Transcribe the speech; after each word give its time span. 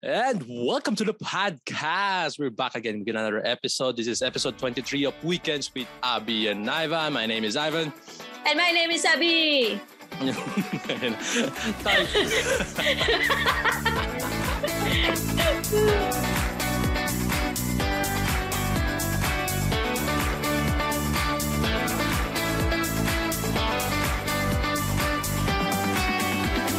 And 0.00 0.44
welcome 0.48 0.94
to 0.94 1.02
the 1.02 1.12
podcast. 1.12 2.38
We're 2.38 2.50
back 2.50 2.76
again 2.76 3.00
with 3.00 3.08
another 3.08 3.44
episode. 3.44 3.96
This 3.96 4.06
is 4.06 4.22
episode 4.22 4.56
23 4.56 5.06
of 5.06 5.24
Weekends 5.24 5.74
with 5.74 5.88
Abby 6.04 6.46
and 6.46 6.70
Ivan. 6.70 7.12
My 7.14 7.26
name 7.26 7.42
is 7.42 7.56
Ivan. 7.56 7.92
And 8.46 8.56
my 8.56 8.70
name 8.70 8.92
is 8.92 9.04
Abby. 9.04 9.80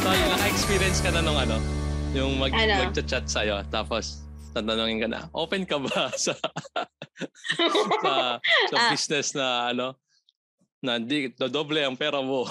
Tayo, 0.00 0.24
naka-experience 0.32 1.04
ka 1.04 1.12
na 1.12 1.20
nung 1.20 1.36
ano? 1.36 1.79
Yung 2.10 2.42
mag, 2.42 2.50
Ano? 2.50 2.90
mag-chat 2.90 3.22
sa'yo. 3.24 3.62
Tapos, 3.70 4.26
tatanungin 4.50 4.98
ka 4.98 5.08
na, 5.08 5.20
open 5.30 5.62
ka 5.62 5.78
ba 5.78 6.10
sa 6.18 6.34
sa, 8.02 8.12
sa 8.66 8.76
Ah. 8.76 8.90
business 8.90 9.30
na 9.30 9.70
ano 9.70 9.94
na 10.82 10.98
di 10.98 11.30
dodoble 11.30 11.78
ang 11.84 11.94
pera 11.94 12.18
mo. 12.18 12.42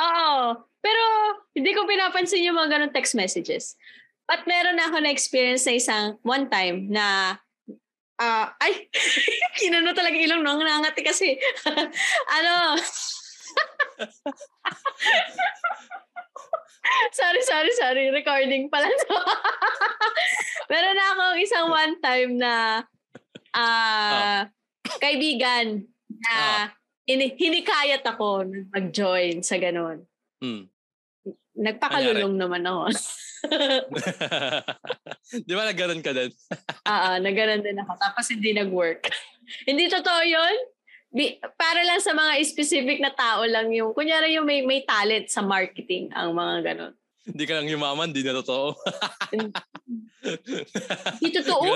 Oo. 0.00 0.36
Pero 0.80 1.02
hindi 1.52 1.76
ko 1.76 1.84
pinapansin 1.84 2.46
yung 2.46 2.56
mga 2.56 2.78
ganun 2.78 2.94
text 2.94 3.12
messages. 3.12 3.76
But 4.24 4.46
meron 4.48 4.78
na 4.80 4.88
ako 4.88 5.02
na-experience 5.02 5.66
na 5.68 5.74
isang 5.76 6.04
one 6.22 6.48
time 6.48 6.88
na 6.88 7.36
ah 8.16 8.46
ay, 8.64 8.88
kinano 9.58 9.92
talaga 9.92 10.16
ilong 10.16 10.40
nung 10.40 10.56
nangangati 10.56 11.04
kasi. 11.04 11.36
ano? 12.32 12.80
sorry, 17.12 17.42
sorry, 17.42 17.72
sorry. 17.76 18.04
Recording 18.10 18.68
pala 18.68 18.88
to. 18.88 19.14
meron 20.70 20.94
na 20.94 21.06
akong 21.12 21.38
isang 21.38 21.66
one 21.68 21.94
time 21.98 22.30
na 22.36 22.54
ah 23.50 24.46
kaibigan 24.98 25.86
na 26.20 26.30
Ah. 26.30 26.64
ini- 27.04 27.34
hinikayat 27.34 28.02
ako 28.02 28.46
mag-join 28.70 29.42
sa 29.42 29.58
ganun. 29.58 30.06
hmm. 30.38 30.70
Nagpakalulong 31.60 32.38
naman 32.38 32.62
ako. 32.64 32.82
Di 35.46 35.52
ba 35.52 35.66
nagganon 35.66 36.00
ka 36.00 36.14
din? 36.14 36.30
Oo, 36.86 37.10
na 37.18 37.30
ganun 37.30 37.60
din 37.60 37.76
ako. 37.76 37.92
Tapos 37.98 38.26
hindi 38.30 38.54
nag-work. 38.54 39.10
hindi 39.68 39.84
totoo 39.86 40.20
yun. 40.22 40.54
Di, 41.10 41.42
para 41.58 41.82
lang 41.82 41.98
sa 41.98 42.14
mga 42.14 42.38
specific 42.46 43.02
na 43.02 43.10
tao 43.10 43.42
lang 43.42 43.74
yung, 43.74 43.90
kunyari 43.90 44.38
yung 44.38 44.46
may, 44.46 44.62
may 44.62 44.86
talent 44.86 45.26
sa 45.26 45.42
marketing, 45.42 46.06
ang 46.14 46.30
mga 46.38 46.70
ganun. 46.70 46.94
Hindi 47.26 47.44
ka 47.50 47.58
lang 47.58 47.66
yumaman, 47.66 48.14
di 48.14 48.22
na 48.22 48.38
totoo. 48.38 48.78
Hindi 51.18 51.28
totoo. 51.34 51.66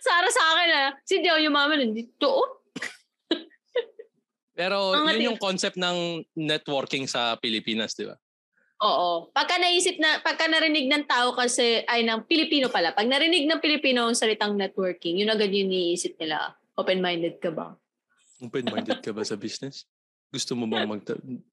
Sara 0.00 0.28
sa 0.32 0.42
akin 0.56 0.68
ah, 0.72 0.90
si 1.04 1.20
Dio 1.20 1.36
yung 1.36 1.52
mama 1.52 1.76
hindi 1.76 2.08
totoo. 2.16 2.64
Pero 4.56 4.96
yun 4.96 5.36
yung 5.36 5.40
concept 5.40 5.76
ng 5.76 6.24
networking 6.32 7.04
sa 7.04 7.36
Pilipinas, 7.36 7.92
di 7.92 8.08
ba? 8.08 8.16
Oo. 8.84 9.32
Pagka 9.32 9.56
naisip 9.56 9.96
na, 9.96 10.20
pagka 10.20 10.44
narinig 10.52 10.84
ng 10.92 11.08
tao 11.08 11.32
kasi, 11.32 11.80
ay 11.88 12.04
ng 12.04 12.28
Pilipino 12.28 12.68
pala, 12.68 12.92
pag 12.92 13.08
narinig 13.08 13.48
ng 13.48 13.60
Pilipino 13.62 14.04
ang 14.04 14.16
salitang 14.18 14.52
networking, 14.52 15.16
yun 15.16 15.32
agad 15.32 15.48
yung 15.48 15.72
iniisip 15.72 16.20
nila. 16.20 16.52
Open-minded 16.76 17.40
ka 17.40 17.48
ba? 17.48 17.72
Open-minded 18.44 19.00
ka 19.00 19.16
ba 19.16 19.24
sa 19.24 19.40
business? 19.40 19.88
Gusto 20.28 20.52
mo 20.52 20.68
bang 20.68 20.84
mag 20.84 21.00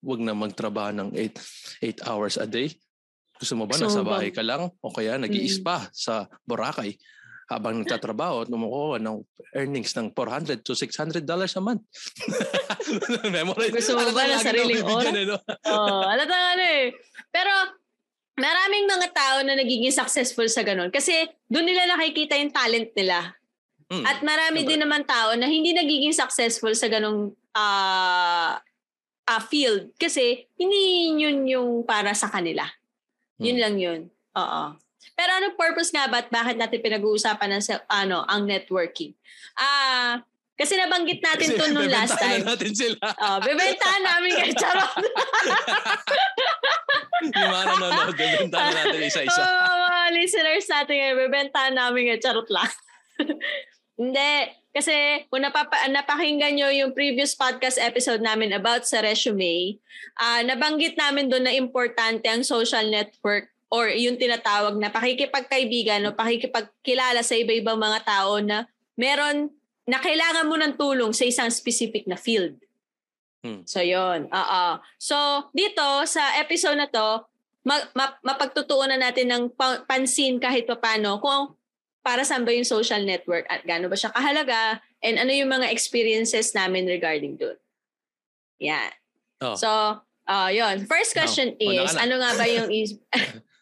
wag 0.04 0.20
na 0.20 0.36
magtrabaho 0.36 0.92
ng 0.92 1.10
8 1.16 2.04
8 2.04 2.10
hours 2.10 2.36
a 2.36 2.44
day? 2.50 2.74
Gusto 3.40 3.56
mo 3.56 3.64
ba 3.64 3.80
Gusto 3.80 3.88
nasa 3.88 4.04
bahay 4.04 4.34
ka 4.34 4.44
lang 4.44 4.68
o 4.68 4.92
kaya 4.92 5.16
nag-i-spa 5.16 5.88
sa 5.96 6.28
Boracay 6.44 7.00
habang 7.52 7.84
nagtatrabaho 7.84 8.44
at 8.44 8.50
kumukuha 8.50 8.98
ng 9.04 9.20
earnings 9.54 9.94
ng 9.94 10.10
400 10.16 10.64
to 10.64 10.74
600 10.74 11.28
dollars 11.28 11.54
a 11.60 11.62
month. 11.62 11.84
Memorize. 13.36 13.74
Gusto 13.74 14.00
mo 14.00 14.10
ba 14.10 14.24
lagi 14.26 14.42
sariling 14.42 14.82
bibigyan, 14.82 15.16
eh? 15.22 15.26
Oo, 15.70 15.98
alata 16.08 16.34
nga 16.34 16.50
ano 16.56 16.64
eh. 16.66 16.86
Pero 17.34 17.50
maraming 18.38 18.86
mga 18.86 19.10
tao 19.10 19.38
na 19.42 19.58
nagiging 19.58 19.90
successful 19.90 20.46
sa 20.46 20.62
ganun. 20.62 20.94
Kasi 20.94 21.14
doon 21.50 21.66
nila 21.66 21.90
nakikita 21.90 22.38
yung 22.38 22.54
talent 22.54 22.94
nila. 22.94 23.34
Hmm. 23.90 24.06
At 24.06 24.22
marami 24.22 24.62
Siyempre. 24.62 24.70
din 24.70 24.82
naman 24.86 25.04
tao 25.04 25.34
na 25.34 25.50
hindi 25.50 25.74
nagiging 25.74 26.14
successful 26.14 26.72
sa 26.78 26.88
ganung 26.88 27.34
ah 27.54 28.62
ah, 29.24 29.42
field. 29.42 29.92
Kasi 29.98 30.46
hindi 30.56 31.14
yun 31.18 31.48
yung 31.48 31.70
para 31.84 32.14
sa 32.14 32.30
kanila. 32.30 32.64
Yun 33.42 33.58
Hmm. 33.58 33.64
lang 33.64 33.76
yun. 33.82 34.02
Oo. 34.38 34.64
Pero 35.14 35.32
ano 35.36 35.54
purpose 35.54 35.94
nga 35.94 36.08
ba 36.08 36.24
at 36.24 36.30
bakit 36.32 36.58
natin 36.58 36.80
pinag-uusapan 36.80 37.60
ng 37.60 37.64
ano, 37.88 38.24
ang 38.26 38.48
networking? 38.48 39.14
Ah, 39.54 40.24
kasi 40.54 40.78
nabanggit 40.78 41.18
natin 41.18 41.48
Kasi 41.50 41.58
to 41.58 41.66
nung 41.74 41.90
last 41.90 42.14
time. 42.14 42.46
na 42.46 42.54
natin 42.54 42.72
sila. 42.78 42.98
Oh, 43.02 43.38
bebentahan 43.42 44.04
namin 44.06 44.32
kayo. 44.38 44.54
Charot. 44.54 44.94
yung 47.26 47.50
mga 47.50 47.66
nanonood, 47.74 48.14
bebentahan 48.14 48.70
na 48.70 48.82
natin 48.86 49.02
isa-isa. 49.02 49.42
Oo, 49.42 49.74
mga 49.90 50.02
listeners 50.14 50.68
natin 50.70 50.96
ngayon, 51.02 51.18
bebentahan 51.26 51.74
namin 51.74 52.02
ngayon. 52.06 52.22
Charot 52.22 52.50
lang. 52.54 52.70
Hindi. 54.00 54.34
Kasi 54.74 55.26
kung 55.30 55.46
napapa- 55.46 55.90
napakinggan 55.90 56.58
nyo 56.58 56.70
yung 56.74 56.98
previous 56.98 57.38
podcast 57.38 57.78
episode 57.78 58.22
namin 58.22 58.54
about 58.54 58.86
sa 58.90 59.06
resume, 59.06 59.78
ah 60.18 60.42
nabanggit 60.42 60.98
namin 60.98 61.30
doon 61.30 61.46
na 61.46 61.54
importante 61.54 62.26
ang 62.26 62.42
social 62.42 62.90
network 62.90 63.54
or 63.70 63.90
yung 63.90 64.18
tinatawag 64.18 64.78
na 64.78 64.90
pakikipagkaibigan 64.90 66.06
o 66.10 66.18
pakikipagkilala 66.18 67.22
sa 67.22 67.38
iba-ibang 67.38 67.78
mga 67.78 68.06
tao 68.06 68.38
na 68.42 68.66
meron 68.98 69.50
na 69.84 70.00
kailangan 70.00 70.48
mo 70.48 70.56
ng 70.56 70.74
tulong 70.80 71.12
sa 71.12 71.28
isang 71.28 71.52
specific 71.52 72.08
na 72.08 72.16
field. 72.16 72.56
Hmm. 73.44 73.68
So, 73.68 73.84
yon 73.84 74.32
Oo. 74.32 74.64
So, 74.96 75.16
dito 75.52 75.84
sa 76.08 76.40
episode 76.40 76.80
na 76.80 76.88
to, 76.88 77.28
ma- 77.68 77.92
ma- 77.92 78.20
mapagtutuunan 78.24 79.00
natin 79.00 79.28
ng 79.28 79.44
pa- 79.52 79.84
pansin 79.84 80.40
kahit 80.40 80.64
papano 80.64 81.20
kung 81.20 81.52
para 82.04 82.24
saan 82.28 82.44
ba 82.44 82.52
yung 82.52 82.68
social 82.68 83.04
network 83.04 83.48
at 83.48 83.64
gaano 83.64 83.88
ba 83.88 83.96
siya 83.96 84.12
kahalaga 84.12 84.84
and 85.00 85.20
ano 85.20 85.32
yung 85.32 85.52
mga 85.52 85.72
experiences 85.72 86.52
namin 86.56 86.88
regarding 86.88 87.36
doon. 87.40 87.56
Yan. 88.64 88.92
Oh. 89.44 89.56
So, 89.60 89.68
uh, 90.28 90.50
yon 90.52 90.88
First 90.88 91.12
question 91.12 91.56
una 91.60 91.84
is, 91.84 91.96
na. 91.96 92.08
ano 92.08 92.16
nga 92.24 92.32
ba 92.40 92.46
yung 92.48 92.72
is... 92.72 92.96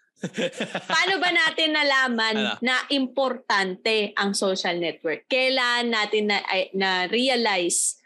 Paano 0.92 1.18
ba 1.18 1.30
natin 1.34 1.74
nalaman 1.74 2.36
Ano? 2.38 2.54
na 2.62 2.86
importante 2.94 4.14
ang 4.14 4.38
social 4.38 4.78
network? 4.78 5.26
Kailan 5.26 5.90
natin 5.90 6.30
na, 6.30 6.38
na 6.78 7.09
realize 7.09 7.98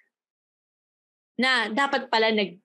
na 1.35 1.67
dapat 1.67 2.07
pala 2.07 2.31
nag 2.31 2.55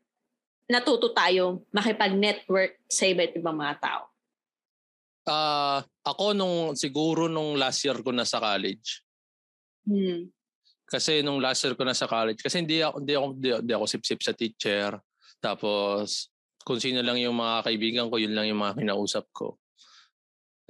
natuto 0.70 1.10
tayo 1.10 1.66
makipag-network 1.74 2.78
sa 2.86 3.10
iba't 3.10 3.34
ibang 3.34 3.58
mga 3.58 3.76
tao. 3.82 4.02
Ah, 5.26 5.82
ako 6.06 6.30
nung 6.30 6.78
siguro 6.78 7.26
nung 7.26 7.58
last 7.58 7.82
year 7.82 7.98
ko 8.06 8.14
na 8.14 8.22
sa 8.22 8.38
college. 8.38 9.02
Hmm. 9.82 10.30
Kasi 10.86 11.26
nung 11.26 11.42
last 11.42 11.66
year 11.66 11.74
ko 11.74 11.82
na 11.82 11.94
sa 11.94 12.06
college 12.06 12.38
kasi 12.38 12.62
hindi 12.62 12.78
ako 12.86 13.02
hindi 13.02 13.14
ako 13.18 13.26
hindi, 13.34 13.48
hindi 13.66 13.72
ako 13.74 13.84
sip-sip 13.90 14.20
sa 14.22 14.30
teacher. 14.30 14.94
Tapos 15.42 16.30
kung 16.70 16.78
sino 16.78 17.02
lang 17.02 17.18
yung 17.18 17.34
mga 17.34 17.66
kaibigan 17.66 18.06
ko, 18.06 18.22
yun 18.22 18.30
lang 18.30 18.46
yung 18.46 18.62
mga 18.62 18.78
kinausap 18.78 19.26
ko. 19.34 19.58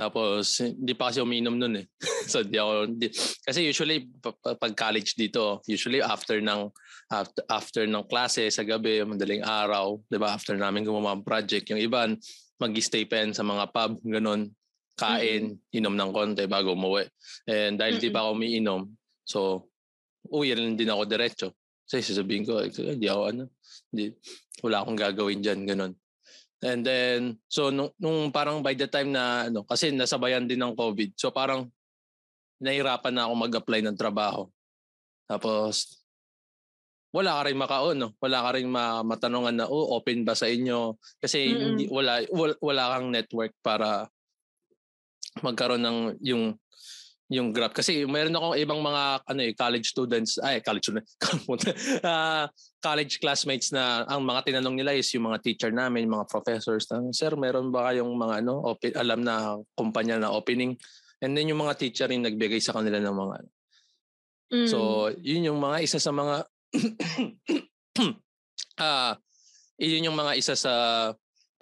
Tapos 0.01 0.65
hindi 0.65 0.97
pa 0.97 1.13
kasi 1.13 1.21
uminom 1.21 1.61
nun 1.61 1.77
eh. 1.77 1.87
so 2.33 2.41
di 2.41 2.57
ako 2.57 2.89
di, 2.97 3.13
kasi 3.45 3.69
usually 3.69 4.09
pa- 4.17 4.33
pa- 4.33 4.57
pag 4.57 4.73
college 4.73 5.13
dito, 5.13 5.61
usually 5.69 6.01
after 6.01 6.41
ng 6.41 6.73
after, 7.13 7.45
after 7.53 7.83
ng 7.85 8.09
klase 8.09 8.49
sa 8.49 8.65
gabi, 8.65 9.05
madaling 9.05 9.45
araw, 9.45 10.01
'di 10.09 10.17
ba? 10.17 10.33
After 10.33 10.57
namin 10.57 10.89
gumawa 10.89 11.21
ng 11.21 11.29
project, 11.29 11.69
yung 11.69 11.85
iban 11.85 12.17
mag-stay 12.57 13.05
pa 13.05 13.21
yan 13.21 13.37
sa 13.37 13.45
mga 13.45 13.69
pub, 13.69 14.01
ganun, 14.01 14.49
kain, 14.97 15.61
inom 15.73 15.97
ng 15.97 16.13
konti 16.17 16.49
bago 16.49 16.73
umuwi. 16.73 17.05
And 17.45 17.77
dahil 17.77 18.01
di 18.01 18.09
pa 18.09 18.25
ako 18.25 18.41
umiinom, 18.41 18.89
so 19.21 19.69
uwi 20.33 20.57
rin 20.57 20.81
din 20.81 20.89
ako 20.89 21.05
diretso. 21.05 21.60
Kasi 21.91 22.15
sasabihin 22.15 22.47
ko, 22.47 22.63
"Eh, 22.63 22.71
hindi 22.71 23.11
ako 23.11 23.23
ano, 23.35 23.51
hindi, 23.91 24.15
wala 24.63 24.87
akong 24.87 24.95
gagawin 24.95 25.43
dyan, 25.43 25.67
ganun. 25.67 25.93
And 26.63 26.87
then, 26.87 27.21
so 27.51 27.75
nung, 27.75 27.91
nung 27.99 28.31
parang 28.31 28.63
by 28.63 28.79
the 28.79 28.87
time 28.87 29.11
na, 29.11 29.51
ano, 29.51 29.67
kasi 29.67 29.91
nasabayan 29.91 30.47
din 30.47 30.63
ng 30.63 30.79
COVID, 30.79 31.19
so 31.19 31.35
parang 31.35 31.67
nahirapan 32.63 33.11
na 33.11 33.27
ako 33.27 33.33
mag-apply 33.35 33.81
ng 33.83 33.99
trabaho. 33.99 34.47
Tapos, 35.27 36.05
wala 37.11 37.43
ka 37.43 37.43
rin 37.51 37.59
makaon, 37.59 37.97
no? 37.99 38.15
Wala 38.23 38.39
ka 38.47 38.51
rin 38.55 38.71
ma- 38.71 39.03
matanungan 39.03 39.57
na, 39.57 39.67
oh, 39.67 39.99
open 39.99 40.23
ba 40.23 40.39
sa 40.39 40.47
inyo? 40.47 40.95
Kasi 41.19 41.51
Mm-mm. 41.51 41.65
hindi, 41.75 41.85
wala, 41.91 42.23
wala, 42.31 42.55
wala 42.63 42.85
kang 42.95 43.09
network 43.11 43.53
para 43.67 44.07
magkaroon 45.43 45.83
ng 45.83 45.99
yung 46.23 46.55
yung 47.31 47.55
graph 47.55 47.71
kasi 47.71 48.03
mayroon 48.11 48.35
akong 48.35 48.59
ibang 48.59 48.83
mga 48.83 49.23
ano 49.23 49.41
eh 49.47 49.55
college 49.55 49.95
students 49.95 50.43
ay 50.43 50.59
college 50.67 50.91
students 50.91 51.15
uh, 52.03 52.51
college 52.83 53.23
classmates 53.23 53.71
na 53.71 54.03
ang 54.11 54.27
mga 54.27 54.51
tinanong 54.51 54.75
nila 54.75 54.99
is 54.99 55.07
yung 55.15 55.31
mga 55.31 55.39
teacher 55.39 55.71
namin 55.71 56.11
mga 56.11 56.27
professors 56.27 56.91
na 56.91 57.07
sir 57.15 57.31
meron 57.39 57.71
ba 57.71 57.87
kayong 57.87 58.11
mga 58.11 58.43
ano 58.43 58.75
open, 58.75 58.91
alam 58.99 59.23
na 59.23 59.55
kumpanya 59.79 60.19
na 60.19 60.35
opening? 60.35 60.75
And 61.23 61.39
then 61.39 61.47
yung 61.47 61.63
mga 61.63 61.79
teacher 61.79 62.11
yung 62.11 62.27
nagbigay 62.27 62.59
sa 62.59 62.75
kanila 62.75 62.99
ng 62.99 63.15
mga 63.15 63.37
mm. 64.51 64.67
so 64.67 65.07
yun 65.23 65.55
yung 65.55 65.63
mga 65.63 65.87
isa 65.87 66.03
sa 66.03 66.11
mga 66.11 66.51
ah 68.83 68.83
uh, 68.83 69.13
yun 69.79 70.11
yung 70.11 70.19
mga 70.19 70.35
isa 70.35 70.59
sa 70.59 70.75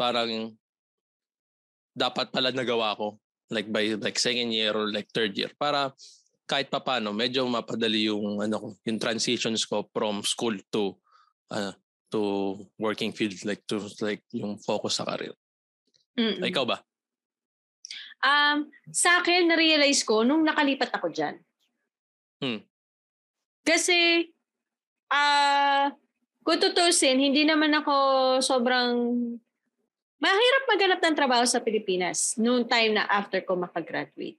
parang 0.00 0.48
dapat 1.92 2.32
pala 2.32 2.56
nagawa 2.56 2.96
ko 2.96 3.20
like 3.48 3.68
by 3.72 3.96
like 3.96 4.18
second 4.20 4.52
year 4.52 4.72
or 4.76 4.88
like 4.92 5.08
third 5.12 5.32
year 5.36 5.50
para 5.56 5.92
kahit 6.48 6.72
pa 6.72 6.80
paano 6.80 7.12
medyo 7.12 7.44
mapadali 7.44 8.08
yung 8.08 8.40
ano 8.40 8.76
yung 8.84 9.00
transitions 9.00 9.68
ko 9.68 9.84
from 9.92 10.24
school 10.24 10.56
to 10.72 10.96
uh, 11.52 11.72
to 12.08 12.56
working 12.80 13.12
field 13.12 13.36
like 13.44 13.60
to 13.68 13.80
like 14.00 14.24
yung 14.32 14.56
focus 14.60 15.00
sa 15.00 15.08
career. 15.08 15.36
Mm-mm. 16.18 16.42
Ikaw 16.42 16.64
ba? 16.66 16.82
Um, 18.18 18.66
sa 18.90 19.22
akin, 19.22 19.46
na-realize 19.46 20.02
ko 20.02 20.26
nung 20.26 20.42
nakalipat 20.42 20.90
ako 20.90 21.14
dyan. 21.14 21.38
Hmm. 22.42 22.60
Kasi, 23.62 24.26
ah, 25.14 25.22
uh, 25.22 25.86
kung 26.42 26.58
tutusin, 26.58 27.20
hindi 27.22 27.46
naman 27.46 27.70
ako 27.76 27.94
sobrang 28.42 28.96
Mahirap 30.18 30.62
maghanap 30.66 31.00
ng 31.02 31.14
trabaho 31.14 31.44
sa 31.46 31.62
Pilipinas 31.62 32.34
noong 32.34 32.66
time 32.66 32.98
na 32.98 33.06
after 33.06 33.38
ko 33.46 33.54
makagraduate. 33.54 34.38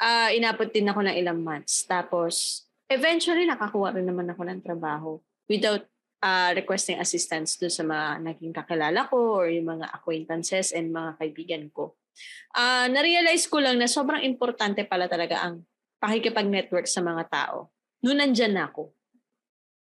Uh, 0.00 0.32
inabot 0.32 0.72
din 0.72 0.88
ako 0.88 1.04
ng 1.04 1.12
ilang 1.12 1.44
months. 1.44 1.84
Tapos, 1.84 2.64
eventually, 2.88 3.44
nakakuha 3.44 3.92
rin 3.92 4.08
naman 4.08 4.32
ako 4.32 4.48
ng 4.48 4.60
trabaho 4.64 5.20
without 5.44 5.84
uh, 6.24 6.56
requesting 6.56 6.96
assistance 6.96 7.60
doon 7.60 7.72
sa 7.72 7.84
mga 7.84 8.06
naging 8.32 8.54
kakilala 8.56 9.04
ko 9.12 9.44
or 9.44 9.52
yung 9.52 9.76
mga 9.76 9.92
acquaintances 9.92 10.72
and 10.72 10.88
mga 10.88 11.20
kaibigan 11.20 11.64
ko. 11.68 11.92
Uh, 12.56 12.88
na-realize 12.88 13.44
ko 13.44 13.60
lang 13.60 13.76
na 13.76 13.90
sobrang 13.90 14.24
importante 14.24 14.88
pala 14.88 15.04
talaga 15.04 15.44
ang 15.44 15.68
pakikipag-network 16.00 16.88
sa 16.88 17.04
mga 17.04 17.28
tao. 17.28 17.68
Noon 18.00 18.24
nandyan 18.24 18.56
na 18.56 18.70
ako. 18.70 18.88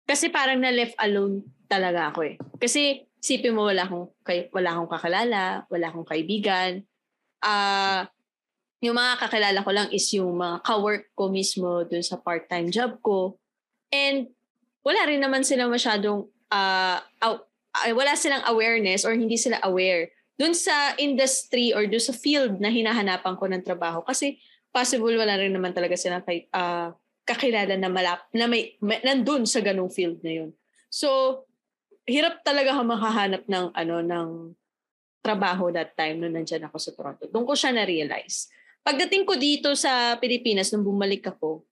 Kasi 0.10 0.34
parang 0.34 0.58
na-left 0.58 0.98
alone 0.98 1.46
talaga 1.70 2.10
ako 2.10 2.26
eh. 2.26 2.36
Kasi 2.58 3.06
Sipin 3.20 3.56
mo 3.56 3.68
wala 3.68 3.84
akong, 3.84 4.12
kay, 4.24 4.48
wala 4.56 4.76
akong 4.76 4.92
kakalala, 4.92 5.68
wala 5.68 5.86
akong 5.92 6.08
kaibigan. 6.08 6.84
Ah, 7.40 7.52
uh, 7.52 8.02
yung 8.80 8.96
mga 8.96 9.20
kakilala 9.20 9.60
ko 9.64 9.72
lang 9.76 9.88
is 9.92 10.08
yung 10.16 10.40
mga 10.40 10.64
ka-work 10.64 11.12
ko 11.12 11.28
mismo 11.28 11.84
dun 11.84 12.04
sa 12.04 12.16
part-time 12.16 12.72
job 12.72 12.96
ko. 13.04 13.36
And 13.92 14.32
wala 14.88 15.04
rin 15.04 15.20
naman 15.20 15.44
sila 15.44 15.68
masyadong, 15.68 16.32
uh, 16.48 17.00
uh, 17.04 17.38
wala 17.92 18.16
silang 18.16 18.44
awareness 18.48 19.04
or 19.04 19.12
hindi 19.12 19.36
sila 19.36 19.60
aware 19.68 20.16
dun 20.40 20.56
sa 20.56 20.96
industry 20.96 21.76
or 21.76 21.84
dun 21.92 22.00
sa 22.00 22.16
field 22.16 22.64
na 22.64 22.72
hinahanapan 22.72 23.36
ko 23.36 23.46
ng 23.52 23.64
trabaho. 23.68 24.00
Kasi 24.08 24.40
possible 24.72 25.20
wala 25.20 25.36
rin 25.36 25.52
naman 25.52 25.76
talaga 25.76 26.00
silang 26.00 26.24
kay, 26.24 26.48
uh, 26.56 26.96
kakilala 27.28 27.76
na 27.76 27.92
malap 27.92 28.26
na 28.32 28.48
may, 28.48 28.80
may 28.80 29.04
nandun 29.04 29.44
sa 29.44 29.60
ganung 29.60 29.92
field 29.92 30.24
na 30.24 30.40
yun. 30.40 30.50
So, 30.88 31.44
hirap 32.10 32.42
talaga 32.42 32.74
ako 32.74 32.82
makahanap 32.90 33.44
ng 33.46 33.66
ano 33.72 33.96
ng 34.02 34.30
trabaho 35.22 35.70
that 35.70 35.94
time 35.94 36.18
nung 36.20 36.34
nandiyan 36.34 36.68
ako 36.68 36.78
sa 36.82 36.92
Toronto. 36.96 37.30
Doon 37.30 37.46
ko 37.46 37.54
siya 37.54 37.76
na-realize. 37.76 38.50
Pagdating 38.82 39.28
ko 39.28 39.36
dito 39.36 39.76
sa 39.76 40.18
Pilipinas 40.18 40.72
nung 40.72 40.88
bumalik 40.88 41.28
ako, 41.28 41.64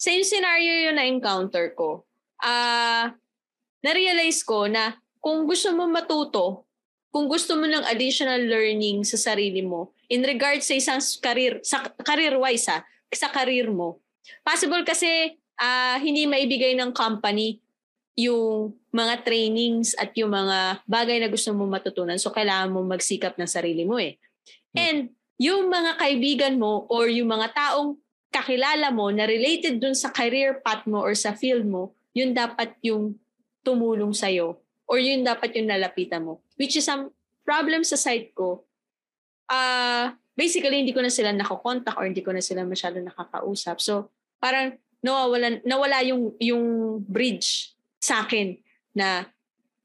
same 0.00 0.24
scenario 0.24 0.88
yung 0.88 0.96
na-encounter 0.96 1.76
ko. 1.76 2.08
Ah, 2.40 2.48
uh, 2.48 3.06
na-realize 3.84 4.40
ko 4.44 4.64
na 4.68 4.96
kung 5.20 5.44
gusto 5.44 5.72
mo 5.76 5.84
matuto, 5.88 6.64
kung 7.12 7.26
gusto 7.28 7.58
mo 7.58 7.66
ng 7.66 7.84
additional 7.90 8.40
learning 8.40 9.02
sa 9.02 9.18
sarili 9.18 9.60
mo 9.60 9.92
in 10.06 10.22
regards 10.22 10.70
sa 10.70 10.78
isang 10.78 11.00
career 11.20 11.58
sa 11.60 11.82
career 12.00 12.38
wise 12.38 12.70
ha, 12.70 12.80
sa 13.10 13.28
career 13.28 13.68
mo. 13.68 13.98
Possible 14.46 14.86
kasi 14.86 15.36
uh, 15.58 15.96
hindi 15.98 16.24
maibigay 16.24 16.78
ng 16.78 16.94
company 16.94 17.58
yung 18.26 18.76
mga 18.92 19.24
trainings 19.24 19.96
at 19.96 20.12
yung 20.18 20.34
mga 20.34 20.84
bagay 20.84 21.16
na 21.22 21.32
gusto 21.32 21.54
mo 21.56 21.64
matutunan. 21.64 22.20
So, 22.20 22.34
kailangan 22.34 22.68
mo 22.68 22.84
magsikap 22.84 23.40
ng 23.40 23.48
sarili 23.48 23.88
mo 23.88 23.96
eh. 23.96 24.20
Hmm. 24.74 24.78
And 24.78 25.00
yung 25.40 25.72
mga 25.72 25.96
kaibigan 25.96 26.54
mo 26.60 26.84
or 26.92 27.08
yung 27.08 27.32
mga 27.32 27.56
taong 27.56 27.96
kakilala 28.30 28.92
mo 28.92 29.08
na 29.10 29.24
related 29.24 29.80
dun 29.80 29.96
sa 29.96 30.12
career 30.12 30.60
path 30.60 30.84
mo 30.84 31.00
or 31.00 31.16
sa 31.16 31.32
field 31.32 31.64
mo, 31.64 31.96
yun 32.12 32.36
dapat 32.36 32.76
yung 32.84 33.16
tumulong 33.64 34.12
sa'yo 34.12 34.60
or 34.84 35.00
yun 35.00 35.24
dapat 35.24 35.56
yung 35.56 35.72
nalapitan 35.72 36.26
mo. 36.28 36.44
Which 36.60 36.76
is 36.76 36.84
some 36.84 37.10
problem 37.42 37.82
sa 37.82 37.96
side 37.96 38.36
ko. 38.36 38.68
Uh, 39.50 40.14
basically, 40.36 40.78
hindi 40.78 40.94
ko 40.94 41.02
na 41.02 41.10
sila 41.10 41.34
nakakontak 41.34 41.98
or 41.98 42.06
hindi 42.06 42.22
ko 42.22 42.30
na 42.30 42.44
sila 42.44 42.62
masyado 42.62 43.02
nakakausap. 43.02 43.82
So, 43.82 44.12
parang 44.38 44.78
nawala, 45.02 45.58
nawala 45.66 46.04
yung, 46.06 46.36
yung 46.38 46.64
bridge 47.02 47.74
sa 48.00 48.24
akin 48.24 48.56
na 48.96 49.28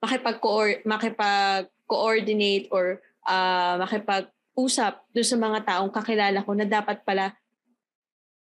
makipag-coordinate 0.01 0.87
makipag 0.87 2.71
or 2.71 3.03
uh, 3.27 3.75
makipag-usap 3.83 5.03
doon 5.11 5.27
sa 5.27 5.37
mga 5.37 5.59
taong 5.67 5.91
kakilala 5.91 6.39
ko 6.41 6.51
na 6.55 6.65
dapat 6.65 7.03
pala 7.03 7.35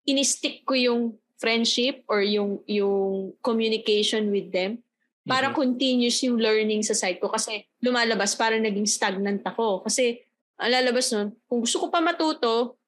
inistick 0.04 0.66
ko 0.66 0.74
yung 0.74 1.02
friendship 1.38 2.06
or 2.06 2.22
yung 2.22 2.62
yung 2.66 3.34
communication 3.42 4.30
with 4.30 4.50
them 4.54 4.78
para 5.22 5.50
mm-hmm. 5.50 5.58
continuous 5.58 6.18
yung 6.22 6.38
learning 6.38 6.82
sa 6.82 6.94
side 6.94 7.22
ko 7.22 7.30
kasi 7.30 7.66
lumalabas 7.82 8.34
para 8.34 8.58
naging 8.58 8.86
stagnant 8.86 9.42
ako 9.46 9.82
kasi 9.86 10.22
ang 10.58 10.70
lalabas 10.70 11.10
nun 11.14 11.34
kung 11.46 11.62
gusto 11.62 11.82
ko 11.82 11.86
pa 11.90 12.02
matuto 12.02 12.78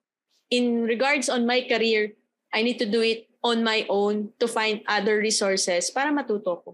in 0.51 0.87
regards 0.87 1.31
on 1.31 1.47
my 1.47 1.63
career 1.67 2.15
I 2.55 2.63
need 2.63 2.79
to 2.79 2.87
do 2.87 3.03
it 3.03 3.31
on 3.45 3.61
my 3.61 3.85
own 3.93 4.33
to 4.41 4.49
find 4.49 4.81
other 4.89 5.21
resources 5.21 5.93
para 5.93 6.09
matuto 6.09 6.65
ko. 6.65 6.71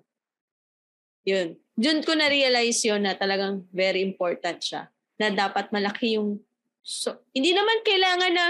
Yun. 1.27 1.59
Diyan 1.75 2.07
ko 2.07 2.15
na-realize 2.15 2.79
yun 2.87 3.03
na 3.03 3.19
talagang 3.19 3.67
very 3.75 4.07
important 4.07 4.63
siya. 4.63 4.87
Na 5.19 5.35
dapat 5.35 5.75
malaki 5.75 6.17
yung... 6.17 6.39
So, 6.81 7.19
hindi 7.35 7.51
naman 7.53 7.83
kailangan 7.83 8.33
na 8.33 8.47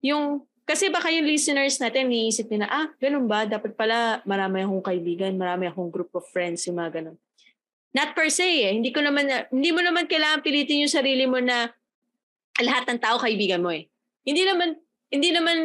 yung... 0.00 0.46
Kasi 0.62 0.86
baka 0.86 1.10
yung 1.10 1.26
listeners 1.26 1.82
natin, 1.82 2.06
niisip 2.06 2.46
nila, 2.46 2.70
ah, 2.70 2.86
ganun 3.02 3.26
ba? 3.26 3.42
Dapat 3.42 3.74
pala 3.74 4.22
marami 4.22 4.62
akong 4.62 4.86
kaibigan, 4.86 5.34
marami 5.34 5.66
akong 5.66 5.90
group 5.90 6.14
of 6.14 6.22
friends, 6.30 6.62
yung 6.70 6.78
mga 6.78 7.02
ganun. 7.02 7.18
Not 7.90 8.14
per 8.14 8.30
se 8.30 8.46
eh. 8.46 8.70
Hindi 8.78 8.94
ko 8.94 9.02
naman, 9.02 9.26
hindi 9.50 9.74
mo 9.74 9.82
naman 9.82 10.06
kailangan 10.06 10.46
pilitin 10.46 10.86
yung 10.86 10.94
sarili 10.94 11.26
mo 11.26 11.42
na 11.42 11.74
lahat 12.62 12.86
ng 12.86 13.02
tao 13.02 13.18
kaibigan 13.18 13.58
mo 13.58 13.74
eh. 13.74 13.90
Hindi 14.22 14.46
naman 14.46 14.78
hindi 15.10 15.30
naman 15.34 15.58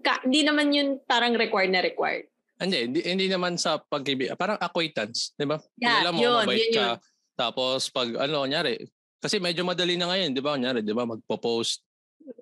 ka, 0.00 0.24
hindi 0.24 0.42
naman 0.42 0.72
yun 0.72 0.88
parang 1.04 1.36
required 1.36 1.72
na 1.72 1.84
required. 1.84 2.26
Hindi, 2.58 2.90
hindi, 2.90 3.00
hindi 3.06 3.26
naman 3.30 3.54
sa 3.54 3.78
pag 3.78 4.02
Parang 4.34 4.58
acquaintance, 4.58 5.30
di 5.38 5.46
ba? 5.46 5.62
Yeah, 5.78 6.02
Kilala 6.02 6.10
mo, 6.10 6.18
yun, 6.18 6.36
mabait 6.42 6.58
yun, 6.58 6.74
ka. 6.74 6.86
Yun. 6.90 6.98
Tapos 7.38 7.80
pag 7.94 8.08
ano, 8.18 8.42
nyari, 8.50 8.82
kasi 9.22 9.38
medyo 9.38 9.62
madali 9.62 9.94
na 9.94 10.10
ngayon, 10.10 10.34
di 10.34 10.42
ba? 10.42 10.58
Nyari, 10.58 10.82
di 10.82 10.90
ba? 10.90 11.06
Magpo-post, 11.06 11.86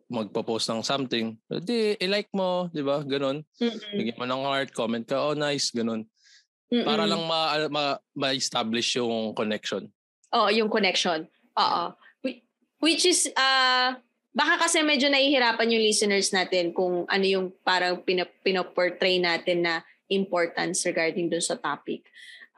magpo-post 0.08 0.72
ng 0.72 0.80
something. 0.80 1.36
Di, 1.60 2.00
i-like 2.00 2.32
mo, 2.32 2.72
di 2.72 2.80
ba? 2.80 3.04
Ganon. 3.04 3.44
Bigyan 3.92 4.16
mo 4.16 4.24
ng 4.24 4.44
heart, 4.48 4.72
comment 4.72 5.04
ka, 5.04 5.20
oh 5.20 5.36
nice, 5.36 5.68
ganon. 5.68 6.08
Mm-mm. 6.72 6.88
Para 6.88 7.04
lang 7.04 7.22
ma, 7.28 7.68
ma, 7.68 7.84
ma-establish 8.16 8.96
yung 8.96 9.36
connection. 9.36 9.84
Oo, 10.32 10.48
yung 10.48 10.72
connection. 10.72 11.28
Oo. 11.60 11.92
Which 12.80 13.04
is, 13.04 13.28
uh, 13.36 14.00
baka 14.36 14.68
kasi 14.68 14.84
medyo 14.84 15.08
nahihirapan 15.08 15.72
yung 15.72 15.80
listeners 15.80 16.28
natin 16.28 16.76
kung 16.76 17.08
ano 17.08 17.24
yung 17.24 17.56
parang 17.64 18.04
pinoportray 18.44 19.16
natin 19.16 19.64
na 19.64 19.80
importance 20.12 20.84
regarding 20.84 21.32
dun 21.32 21.40
sa 21.40 21.56
topic. 21.56 22.04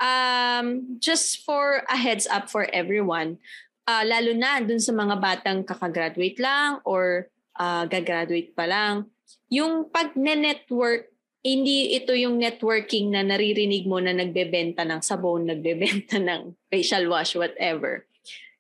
Um, 0.02 0.98
just 0.98 1.46
for 1.46 1.86
a 1.86 1.94
heads 1.94 2.26
up 2.26 2.50
for 2.50 2.66
everyone, 2.74 3.38
uh, 3.86 4.02
lalo 4.02 4.34
na 4.34 4.58
dun 4.58 4.82
sa 4.82 4.90
mga 4.90 5.22
batang 5.22 5.62
kakagraduate 5.62 6.42
lang 6.42 6.82
or 6.82 7.30
uh, 7.54 7.86
gagraduate 7.86 8.58
pa 8.58 8.66
lang, 8.66 9.06
yung 9.46 9.86
pag-network, 9.86 11.14
hindi 11.46 11.94
ito 11.94 12.10
yung 12.10 12.42
networking 12.42 13.14
na 13.14 13.22
naririnig 13.22 13.86
mo 13.86 14.02
na 14.02 14.10
nagbebenta 14.10 14.82
ng 14.82 14.98
sabon, 14.98 15.46
nagbebenta 15.46 16.18
ng 16.18 16.58
facial 16.66 17.06
wash, 17.06 17.38
whatever 17.38 18.07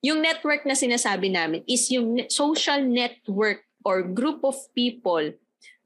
yung 0.02 0.22
network 0.22 0.62
na 0.62 0.78
sinasabi 0.78 1.32
namin 1.32 1.66
is 1.66 1.90
yung 1.90 2.26
social 2.30 2.78
network 2.82 3.66
or 3.82 4.02
group 4.02 4.42
of 4.46 4.54
people 4.74 5.34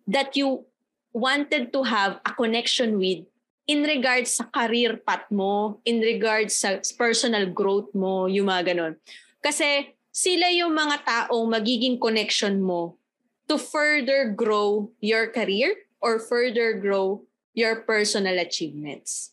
that 0.05 0.37
you 0.37 0.65
wanted 1.13 1.73
to 1.73 1.81
have 1.85 2.21
a 2.25 2.33
connection 2.37 2.97
with 2.97 3.25
in 3.69 3.87
regards 3.87 4.37
sa 4.37 4.45
career 4.51 4.99
path 5.01 5.29
mo, 5.31 5.79
in 5.87 6.03
regards 6.03 6.57
sa 6.59 6.83
personal 6.99 7.47
growth 7.49 7.89
mo, 7.95 8.27
yung 8.27 8.51
mga 8.51 8.75
ganun. 8.75 8.95
Kasi 9.39 9.95
sila 10.13 10.51
yung 10.53 10.75
mga 10.75 10.97
taong 11.07 11.49
magiging 11.49 11.97
connection 11.97 12.61
mo 12.61 12.99
to 13.49 13.57
further 13.57 14.29
grow 14.35 14.91
your 15.01 15.31
career 15.31 15.73
or 16.03 16.19
further 16.19 16.77
grow 16.77 17.23
your 17.55 17.85
personal 17.87 18.37
achievements. 18.41 19.33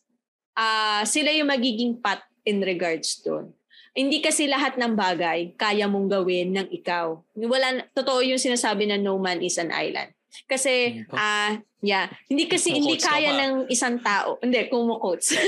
Uh, 0.56 1.04
sila 1.04 1.32
yung 1.36 1.50
magiging 1.50 1.98
path 2.00 2.24
in 2.46 2.62
regards 2.64 3.20
doon. 3.24 3.52
Hindi 3.98 4.22
kasi 4.22 4.46
lahat 4.46 4.78
ng 4.78 4.94
bagay 4.94 5.58
kaya 5.58 5.90
mong 5.90 6.08
gawin 6.08 6.56
ng 6.56 6.68
ikaw. 6.70 7.18
Wala, 7.36 7.90
totoo 7.94 8.22
yung 8.22 8.42
sinasabi 8.42 8.86
na 8.86 9.02
no 9.02 9.18
man 9.18 9.42
is 9.42 9.58
an 9.58 9.74
island. 9.74 10.14
Kasi, 10.46 11.06
ah, 11.10 11.18
uh, 11.18 11.52
yeah. 11.82 12.06
Hindi 12.30 12.46
kasi, 12.46 12.78
hindi 12.78 13.02
kaya 13.02 13.34
ng 13.34 13.54
isang 13.70 13.98
tao. 14.00 14.38
Hindi, 14.40 14.70
quotes. 14.70 15.34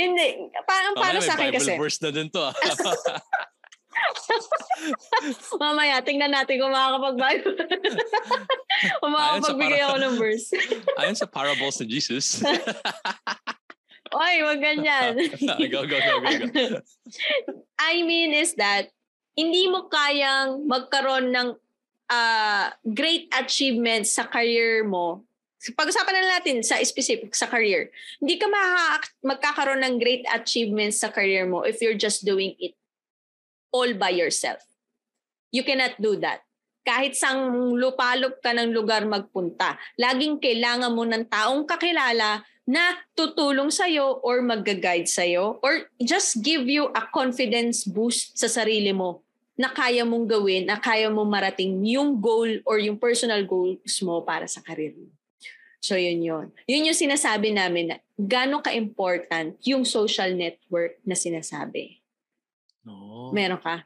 hindi. 0.00 0.26
Parang 0.64 0.94
para 0.96 1.20
sa 1.20 1.36
akin 1.36 1.52
kasi. 1.52 1.76
Bible 1.76 1.84
verse 1.84 2.00
na 2.00 2.10
din 2.10 2.28
to 2.32 2.40
ah. 2.40 2.54
Mamaya, 5.62 6.00
tingnan 6.00 6.32
natin 6.32 6.62
kung 6.62 6.70
makakapag-Bible. 6.70 7.56
kung 9.02 9.12
makakapagbigay 9.12 9.80
ako 9.84 9.96
ng 9.98 10.14
verse. 10.16 10.54
Ayon 11.02 11.18
sa 11.18 11.26
parables 11.26 11.82
ni 11.82 11.98
Jesus. 11.98 12.40
Oy, 14.14 14.36
wag 14.44 14.60
ganyan. 14.60 15.12
go, 15.72 15.84
go, 15.84 15.98
go, 15.98 16.16
go, 16.20 16.46
go. 16.48 16.80
I 17.78 18.02
mean 18.02 18.32
is 18.32 18.54
that, 18.54 18.88
hindi 19.38 19.70
mo 19.70 19.86
kayang 19.86 20.66
magkaroon 20.66 21.30
ng 21.30 21.48
uh, 22.10 22.66
great 22.82 23.30
achievements 23.38 24.10
sa 24.16 24.26
career 24.26 24.82
mo 24.82 25.28
pag-usapan 25.58 26.14
na 26.14 26.38
natin 26.38 26.62
sa 26.62 26.78
specific 26.86 27.34
sa 27.34 27.50
career. 27.50 27.90
Hindi 28.22 28.38
ka 28.38 28.46
ma- 28.46 29.02
magkakaroon 29.26 29.82
ng 29.82 29.98
great 29.98 30.22
achievements 30.30 31.02
sa 31.02 31.10
career 31.10 31.50
mo 31.50 31.66
if 31.66 31.82
you're 31.82 31.98
just 31.98 32.22
doing 32.22 32.54
it 32.62 32.78
all 33.74 33.90
by 33.98 34.14
yourself. 34.14 34.62
You 35.50 35.66
cannot 35.66 35.98
do 35.98 36.14
that. 36.22 36.46
Kahit 36.88 37.20
sang 37.20 37.52
lupalop 37.76 38.40
ka 38.40 38.56
ng 38.56 38.72
lugar 38.72 39.04
magpunta, 39.04 39.76
laging 40.00 40.40
kailangan 40.40 40.88
mo 40.88 41.04
ng 41.04 41.28
taong 41.28 41.68
kakilala 41.68 42.40
na 42.64 42.96
tutulong 43.12 43.68
sa'yo 43.68 44.24
or 44.24 44.40
mag-guide 44.40 45.04
sa'yo 45.04 45.60
or 45.60 45.92
just 46.00 46.40
give 46.40 46.64
you 46.64 46.88
a 46.96 47.04
confidence 47.12 47.84
boost 47.84 48.40
sa 48.40 48.48
sarili 48.48 48.96
mo 48.96 49.20
na 49.58 49.68
kaya 49.68 50.06
mong 50.06 50.24
gawin, 50.24 50.64
na 50.64 50.80
kaya 50.80 51.12
mong 51.12 51.28
marating 51.28 51.84
yung 51.84 52.16
goal 52.16 52.48
or 52.64 52.80
yung 52.80 52.96
personal 52.96 53.44
goals 53.44 54.00
mo 54.00 54.24
para 54.24 54.48
sa 54.48 54.64
karir 54.64 54.96
mo. 54.96 55.12
So 55.82 55.98
yun 55.98 56.22
yun. 56.22 56.46
Yun 56.64 56.88
yung 56.88 56.96
sinasabi 56.96 57.52
namin 57.52 57.92
na 57.92 57.96
gano'ng 58.16 58.62
ka-important 58.62 59.60
yung 59.66 59.82
social 59.84 60.32
network 60.34 60.96
na 61.02 61.18
sinasabi. 61.18 61.98
No. 62.86 63.28
Meron 63.34 63.60
ka? 63.60 63.84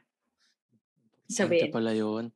Sabihin. 1.27 1.73
pala 1.73 1.97
yun. 1.97 2.29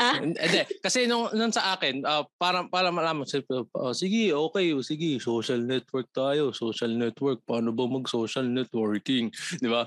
Ah? 0.00 0.18
Hindi. 0.18 0.38
Kasi 0.82 1.06
nung, 1.06 1.30
nung 1.36 1.52
sa 1.54 1.76
akin, 1.76 2.02
uh, 2.02 2.24
para, 2.40 2.66
para 2.66 2.90
malaman, 2.90 3.24
uh, 3.24 3.94
sige, 3.94 4.32
okay, 4.34 4.74
sige, 4.82 5.20
social 5.22 5.62
network 5.62 6.10
tayo. 6.10 6.50
Social 6.50 6.90
network. 6.90 7.44
Paano 7.46 7.70
ba 7.70 7.86
mag-social 7.86 8.48
networking? 8.48 9.30
Di 9.62 9.68
ba? 9.68 9.86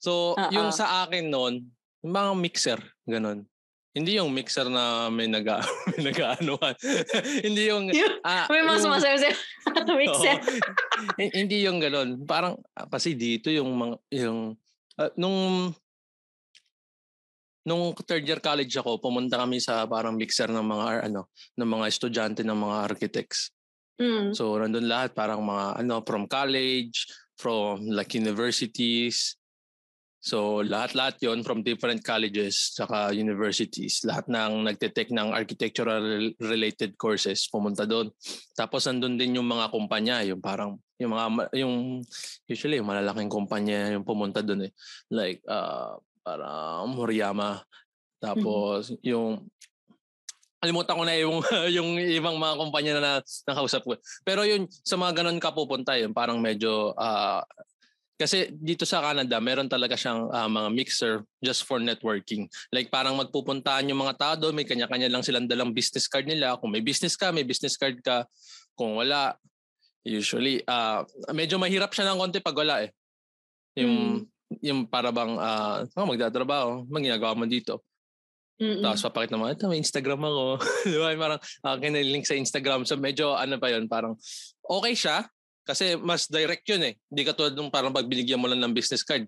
So, 0.00 0.32
Uh-oh. 0.38 0.52
yung 0.54 0.70
sa 0.72 1.04
akin 1.04 1.28
noon, 1.28 1.66
yung 2.00 2.14
mga 2.14 2.32
mixer, 2.38 2.80
ganun. 3.04 3.44
Hindi 3.90 4.22
yung 4.22 4.30
mixer 4.30 4.70
na 4.70 5.10
may 5.10 5.26
naga 5.26 5.58
may 5.90 6.14
nagaanuhan. 6.14 6.74
hindi 7.46 7.66
yung 7.66 7.90
ah, 8.22 8.46
may 8.46 8.62
mga 8.62 8.86
sumasayaw 8.86 9.18
sa 9.26 9.94
mixer. 9.98 10.38
oh, 10.38 11.30
hindi 11.34 11.66
yung 11.66 11.82
ganoon. 11.82 12.22
Parang 12.22 12.54
ah, 12.78 12.86
kasi 12.86 13.18
dito 13.18 13.50
yung 13.50 13.74
mga 13.74 13.96
yung 14.14 14.54
uh, 14.94 15.10
nung 15.18 15.74
nung 17.66 17.92
third 18.06 18.24
year 18.24 18.40
college 18.40 18.72
ako, 18.76 19.00
pumunta 19.00 19.40
kami 19.40 19.60
sa 19.60 19.84
parang 19.84 20.16
mixer 20.16 20.48
ng 20.48 20.64
mga 20.64 21.10
ano, 21.10 21.28
ng 21.56 21.68
mga 21.68 21.86
estudyante 21.88 22.40
ng 22.44 22.56
mga 22.56 22.76
architects. 22.92 23.52
Mm. 24.00 24.32
So 24.32 24.56
nandun 24.56 24.88
lahat 24.88 25.12
parang 25.12 25.44
mga 25.44 25.84
ano 25.84 26.00
from 26.04 26.24
college, 26.24 27.04
from 27.36 27.84
like 27.88 28.16
universities, 28.16 29.40
So 30.20 30.60
lahat-lahat 30.60 31.16
yon 31.24 31.40
from 31.40 31.64
different 31.64 32.04
colleges 32.04 32.76
saka 32.76 33.08
universities. 33.16 34.04
Lahat 34.04 34.28
ng 34.28 34.68
nagte-take 34.68 35.16
ng 35.16 35.32
architectural 35.32 36.36
related 36.36 37.00
courses 37.00 37.48
pumunta 37.48 37.88
doon. 37.88 38.12
Tapos 38.52 38.84
nandun 38.84 39.16
din 39.16 39.40
yung 39.40 39.48
mga 39.48 39.72
kumpanya, 39.72 40.20
yung 40.28 40.44
parang 40.44 40.76
yung 41.00 41.16
mga 41.16 41.56
yung 41.56 42.04
usually 42.44 42.76
yung 42.76 42.92
malalaking 42.92 43.32
kumpanya 43.32 43.96
yung 43.96 44.04
pumunta 44.04 44.44
doon 44.44 44.68
eh. 44.68 44.72
Like 45.08 45.40
uh 45.48 45.96
parang 46.20 46.90
Moriyama. 46.92 47.64
Tapos 48.20 48.92
mm-hmm. 48.92 49.04
yung 49.08 49.28
alimutan 50.60 50.96
ko 50.96 51.04
na 51.08 51.16
yung 51.16 51.40
yung 51.76 51.90
ibang 51.96 52.36
mga 52.36 52.54
kumpanya 52.60 52.92
na, 52.96 53.00
na 53.00 53.12
nakausap 53.48 53.82
ko. 53.84 53.96
Pero 54.22 54.44
yun 54.44 54.68
sa 54.84 55.00
mga 55.00 55.24
ganun 55.24 55.40
ka 55.40 55.50
pupunta 55.56 55.96
yun 55.96 56.12
parang 56.12 56.36
medyo 56.36 56.92
uh, 57.00 57.40
kasi 58.20 58.52
dito 58.52 58.84
sa 58.84 59.00
Canada, 59.00 59.40
meron 59.40 59.64
talaga 59.64 59.96
siyang 59.96 60.28
uh, 60.28 60.44
mga 60.44 60.68
mixer 60.76 61.14
just 61.40 61.64
for 61.64 61.80
networking. 61.80 62.44
Like 62.68 62.92
parang 62.92 63.16
magpupuntahan 63.16 63.88
yung 63.88 64.04
mga 64.04 64.20
tao 64.20 64.34
doon, 64.36 64.52
may 64.52 64.68
kanya-kanya 64.68 65.08
lang 65.08 65.24
silang 65.24 65.48
dalang 65.48 65.72
business 65.72 66.04
card 66.04 66.28
nila. 66.28 66.60
Kung 66.60 66.68
may 66.68 66.84
business 66.84 67.16
ka, 67.16 67.32
may 67.32 67.48
business 67.48 67.80
card 67.80 67.96
ka. 68.04 68.28
Kung 68.76 69.00
wala, 69.00 69.40
usually, 70.04 70.60
uh, 70.68 71.00
medyo 71.32 71.56
mahirap 71.56 71.96
siya 71.96 72.12
ng 72.12 72.20
konti 72.20 72.44
pag 72.44 72.60
wala 72.60 72.84
eh. 72.84 72.92
Yung, 73.80 74.20
mm. 74.20 74.20
Yung 74.60 74.88
para 74.88 75.10
bang, 75.10 75.36
uh, 75.36 75.84
oh, 75.96 76.06
magdatrabaho, 76.08 76.84
magginagawa 76.88 77.36
mo 77.36 77.44
dito. 77.48 77.84
Mm-mm. 78.60 78.84
Tapos 78.84 79.00
papakita 79.08 79.40
mo, 79.40 79.48
ito 79.48 79.64
may 79.72 79.80
Instagram 79.80 80.20
ako. 80.20 80.44
Di 80.92 80.98
ba? 81.00 81.16
Parang 81.16 81.40
uh, 81.40 81.76
kinilink 81.80 82.28
sa 82.28 82.36
Instagram. 82.36 82.84
So 82.84 83.00
medyo 83.00 83.32
ano 83.32 83.56
pa 83.56 83.72
yun, 83.72 83.88
parang 83.88 84.20
okay 84.60 84.92
siya. 84.92 85.24
Kasi 85.64 85.96
mas 85.96 86.28
direct 86.28 86.68
yun 86.68 86.92
eh. 86.92 86.94
Hindi 87.08 87.22
ka 87.24 87.32
tulad 87.32 87.56
nung 87.56 87.72
parang 87.72 87.92
pag 87.94 88.04
binigyan 88.04 88.36
mo 88.36 88.52
lang 88.52 88.60
ng 88.60 88.76
business 88.76 89.00
card. 89.00 89.24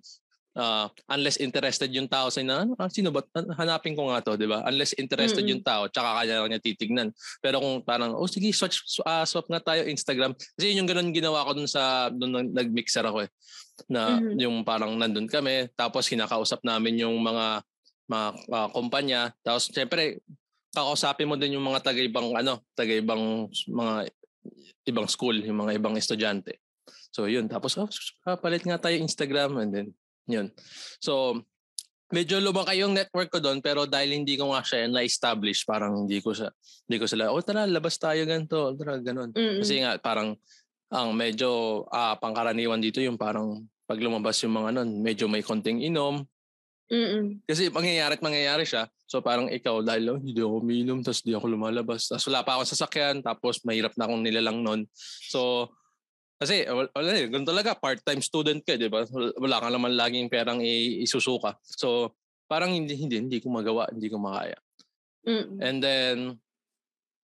Uh, 0.52 0.85
unless 1.09 1.40
interested 1.40 1.88
yung 1.97 2.04
tao 2.04 2.28
sa 2.28 2.44
na, 2.44 2.68
ano, 2.68 2.76
ah, 2.76 2.92
sino 2.92 3.09
ba? 3.09 3.25
Hanapin 3.56 3.97
ko 3.97 4.12
nga 4.12 4.21
to, 4.21 4.37
di 4.37 4.44
ba? 4.44 4.61
Unless 4.68 4.92
interested 5.00 5.40
mm-hmm. 5.40 5.52
yung 5.56 5.62
tao, 5.64 5.88
tsaka 5.88 6.28
lang 6.28 6.52
niya 6.52 6.61
titignan. 6.61 7.09
Pero 7.40 7.56
kung 7.56 7.80
parang, 7.80 8.12
oh 8.12 8.28
sige, 8.28 8.52
switch, 8.52 9.00
uh, 9.00 9.25
swap 9.25 9.49
nga 9.49 9.64
tayo 9.64 9.88
Instagram. 9.88 10.37
Kasi 10.37 10.73
yun 10.73 10.85
yung 10.85 10.90
ganun 10.92 11.09
ginawa 11.16 11.49
ko 11.49 11.56
dun 11.56 11.64
sa, 11.64 12.12
dun 12.12 12.52
nag-mixer 12.52 13.00
ako 13.00 13.25
eh. 13.25 13.30
Na 13.88 14.21
mm-hmm. 14.21 14.37
yung 14.44 14.56
parang 14.61 14.92
nandun 15.00 15.25
kami, 15.25 15.73
tapos 15.73 16.04
kinakausap 16.04 16.61
namin 16.61 17.00
yung 17.00 17.16
mga 17.16 17.64
mga 18.12 18.26
uh, 18.52 18.68
kumpanya. 18.76 19.32
Tapos 19.40 19.73
syempre, 19.73 20.21
kakausapin 20.76 21.28
mo 21.28 21.40
din 21.40 21.56
yung 21.56 21.64
mga 21.64 21.80
taga-ibang 21.80 22.28
ano, 22.37 22.61
taga-ibang 22.76 23.49
mga 23.49 24.12
ibang 24.85 25.09
school, 25.09 25.37
yung 25.40 25.64
mga 25.64 25.80
ibang 25.80 25.97
estudyante. 25.97 26.61
So 27.12 27.28
yun, 27.28 27.49
tapos 27.49 27.76
oh, 27.80 27.88
palit 28.40 28.64
nga 28.64 28.80
tayo 28.80 29.00
Instagram 29.00 29.56
and 29.61 29.73
then 29.73 29.88
yun. 30.28 30.50
So 31.02 31.42
medyo 32.12 32.38
lumaki 32.44 32.84
yung 32.84 32.92
network 32.92 33.32
ko 33.32 33.40
doon 33.40 33.64
pero 33.64 33.88
dahil 33.88 34.20
hindi 34.20 34.36
ko 34.36 34.52
nga 34.52 34.60
siya 34.60 34.88
na-establish, 34.88 35.64
parang 35.64 36.04
hindi 36.04 36.20
ko 36.20 36.36
sa 36.36 36.52
hindi 36.86 36.96
ko 37.00 37.06
sila, 37.08 37.32
oh 37.32 37.40
tara, 37.40 37.64
labas 37.64 37.96
tayo 37.96 38.20
ganito, 38.28 38.76
tara, 38.76 39.00
ganun. 39.00 39.32
Mm-hmm. 39.32 39.60
Kasi 39.64 39.74
nga 39.80 39.90
parang 39.98 40.36
ang 40.92 41.08
medyo 41.16 41.82
uh, 41.88 42.14
pangkaraniwan 42.20 42.84
dito 42.84 43.00
yung 43.00 43.16
parang 43.16 43.64
pag 43.88 43.96
lumabas 43.96 44.36
yung 44.44 44.52
mga 44.52 44.76
nun, 44.76 45.00
medyo 45.00 45.24
may 45.26 45.40
konting 45.40 45.80
inom. 45.80 46.20
Mm-mm. 46.92 47.40
Kasi 47.48 47.72
mangyayari 47.72 48.20
at 48.20 48.24
mangyayari 48.24 48.68
siya, 48.68 48.84
So 49.12 49.20
parang 49.20 49.52
ikaw, 49.52 49.84
dahil 49.84 50.08
oh, 50.08 50.16
hindi 50.16 50.40
ako 50.40 50.64
umiinom, 50.64 51.04
tapos 51.04 51.20
hindi 51.20 51.36
ako 51.36 51.52
lumalabas. 51.52 52.08
Tapos 52.08 52.24
wala 52.32 52.40
pa 52.40 52.56
ako 52.56 52.64
sa 52.64 52.72
sasakyan, 52.80 53.20
tapos 53.20 53.60
mahirap 53.60 53.92
na 54.00 54.08
akong 54.08 54.24
nilalang 54.24 54.64
nun. 54.64 54.80
So, 55.28 55.68
kasi 56.42 56.66
wala, 56.66 57.11
eh, 57.14 57.30
ganun 57.30 57.46
talaga, 57.46 57.78
part-time 57.78 58.18
student 58.18 58.58
ka, 58.66 58.75
di 58.75 58.90
ba? 58.90 59.06
Wala 59.38 59.62
ka 59.62 59.68
naman 59.70 59.94
laging 59.94 60.26
perang 60.26 60.58
isusuka. 60.62 61.54
So, 61.62 62.18
parang 62.50 62.75
hindi, 62.75 62.99
hindi, 62.99 63.22
hindi 63.22 63.38
ko 63.38 63.49
magawa, 63.54 63.87
hindi 63.94 64.11
ko 64.11 64.18
makaya. 64.18 64.58
Mm. 65.22 65.49
And 65.62 65.78
then, 65.78 66.16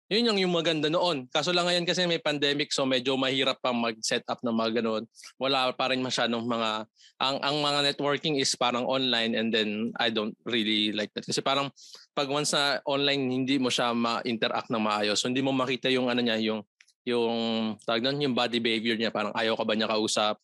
yun 0.09 0.33
yung, 0.33 0.39
yung 0.41 0.55
maganda 0.57 0.89
noon. 0.89 1.29
Kaso 1.29 1.53
lang 1.53 1.69
ngayon 1.69 1.85
kasi 1.85 2.09
may 2.09 2.17
pandemic 2.17 2.73
so 2.73 2.89
medyo 2.89 3.13
mahirap 3.21 3.61
pa 3.61 3.77
mag-set 3.77 4.25
up 4.25 4.41
ng 4.41 4.57
mga 4.57 4.81
ganun. 4.81 5.05
Wala 5.37 5.69
pa 5.77 5.93
rin 5.93 6.01
masyadong 6.01 6.49
mga 6.49 6.89
ang 7.21 7.37
ang 7.45 7.57
mga 7.61 7.93
networking 7.93 8.41
is 8.41 8.49
parang 8.57 8.89
online 8.89 9.37
and 9.37 9.53
then 9.53 9.93
I 10.01 10.09
don't 10.09 10.33
really 10.49 10.97
like 10.97 11.13
that 11.13 11.29
kasi 11.29 11.45
parang 11.45 11.69
pag 12.17 12.31
once 12.31 12.57
na 12.57 12.81
online 12.89 13.29
hindi 13.29 13.61
mo 13.61 13.69
siya 13.69 13.93
ma-interact 13.93 14.73
ng 14.73 14.81
maayos. 14.81 15.21
So 15.21 15.29
hindi 15.29 15.45
mo 15.45 15.53
makita 15.53 15.93
yung 15.93 16.09
ano 16.09 16.25
niya 16.25 16.41
yung 16.41 16.65
yung 17.09 17.39
tawag 17.83 18.05
doon 18.05 18.25
yung 18.25 18.37
body 18.37 18.61
behavior 18.61 18.97
niya 19.01 19.15
parang 19.15 19.33
ayaw 19.33 19.57
ka 19.57 19.65
ba 19.65 19.73
niya 19.73 19.89
kausap 19.89 20.37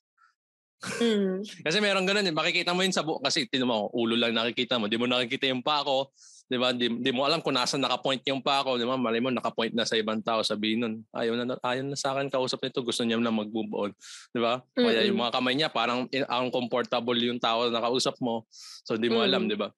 Mm. 1.01 1.41
kasi 1.67 1.81
meron 1.81 2.05
ganun 2.05 2.27
eh. 2.27 2.35
Makikita 2.35 2.77
mo 2.77 2.85
yun 2.85 2.93
sa 2.93 3.01
bu- 3.01 3.21
kasi 3.23 3.49
tinan 3.49 3.71
mo, 3.71 3.89
ulo 3.97 4.15
lang 4.19 4.37
nakikita 4.37 4.77
mo. 4.77 4.87
Di 4.87 5.01
mo 5.01 5.09
nakikita 5.09 5.49
yung 5.49 5.65
pa 5.65 5.81
ako. 5.81 6.13
Di 6.45 6.61
ba? 6.61 6.77
Di, 6.77 6.93
di 6.93 7.11
mo 7.11 7.25
alam 7.25 7.41
kung 7.41 7.57
nasa 7.57 7.81
nakapoint 7.81 8.21
yung 8.29 8.45
pa 8.45 8.61
ako. 8.61 8.77
Di 8.77 8.85
ba? 8.85 9.01
Malay 9.01 9.21
mo, 9.25 9.33
nakapoint 9.33 9.73
na 9.73 9.89
sa 9.89 9.97
ibang 9.97 10.21
tao. 10.21 10.45
Sabihin 10.45 10.85
nun, 10.85 10.95
ayaw 11.17 11.41
na, 11.41 11.57
ayaw 11.65 11.83
na 11.89 11.97
sa 11.97 12.13
akin 12.13 12.29
kausap 12.29 12.61
nito. 12.61 12.85
Gusto 12.85 13.01
niya 13.01 13.17
na 13.17 13.33
mag-move 13.33 13.73
on. 13.73 13.91
Di 14.29 14.41
ba? 14.41 14.61
Mm-hmm. 14.61 14.85
Kaya 14.85 15.01
yung 15.09 15.19
mga 15.25 15.33
kamay 15.33 15.55
niya, 15.57 15.69
parang 15.73 16.05
ang 16.29 16.49
comfortable 16.53 17.17
yung 17.17 17.41
tao 17.41 17.65
na 17.69 17.81
nakausap 17.81 18.21
mo. 18.21 18.45
So, 18.85 19.01
di 19.01 19.09
mo 19.09 19.25
mm-hmm. 19.25 19.29
alam, 19.33 19.43
di 19.49 19.57
ba? 19.57 19.73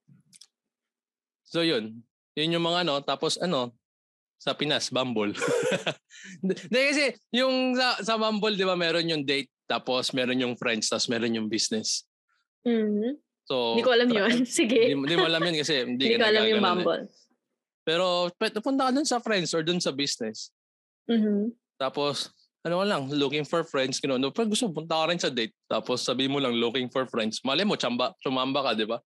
So, 1.47 1.63
yun. 1.63 2.03
Yun 2.35 2.59
yung 2.59 2.67
mga 2.67 2.83
ano, 2.83 3.01
tapos 3.01 3.39
ano, 3.39 3.73
sa 4.47 4.55
Pinas, 4.55 4.95
Bumble. 4.95 5.35
Hindi 6.71 6.81
kasi 6.95 7.05
yung 7.35 7.75
sa, 7.75 7.99
sa 7.99 8.15
Bumble, 8.15 8.55
di 8.55 8.63
ba, 8.63 8.79
meron 8.79 9.11
yung 9.11 9.27
date, 9.27 9.51
tapos 9.67 10.15
meron 10.15 10.39
yung 10.39 10.55
friends, 10.55 10.87
tapos 10.87 11.11
meron 11.11 11.35
yung 11.35 11.51
business. 11.51 12.07
Mhm. 12.63 13.19
So, 13.43 13.75
Hindi 13.75 13.83
ko 13.83 13.91
alam 13.91 14.11
yun. 14.11 14.47
Sige. 14.47 14.95
Hindi, 14.95 15.15
mo 15.19 15.27
alam 15.27 15.43
yun 15.43 15.59
kasi 15.59 15.83
hindi, 15.83 16.15
ka 16.15 16.23
ko 16.23 16.31
alam 16.31 16.47
yung 16.47 16.63
eh. 16.63 16.67
Bumble. 16.71 17.05
Pero 17.83 18.31
pwede 18.39 18.63
punta 18.63 18.87
ka 18.87 18.95
dun 18.95 19.07
sa 19.07 19.19
friends 19.19 19.51
or 19.51 19.67
dun 19.67 19.83
sa 19.83 19.91
business. 19.91 20.55
Mhm. 21.11 21.51
Tapos, 21.75 22.31
ano 22.63 22.83
lang, 22.87 23.11
looking 23.11 23.47
for 23.47 23.63
friends, 23.63 24.03
gano'n. 24.03 24.19
No, 24.19 24.35
pag 24.35 24.51
gusto, 24.51 24.71
punta 24.71 24.95
ka 24.95 25.11
rin 25.11 25.23
sa 25.23 25.31
date. 25.31 25.55
Tapos 25.71 26.03
sabi 26.03 26.27
mo 26.27 26.43
lang, 26.43 26.55
looking 26.55 26.91
for 26.91 27.07
friends. 27.07 27.39
Mali 27.47 27.63
mo, 27.63 27.79
chamba, 27.79 28.15
chumamba 28.23 28.63
ka, 28.63 28.71
di 28.79 28.87
ba? 28.87 28.99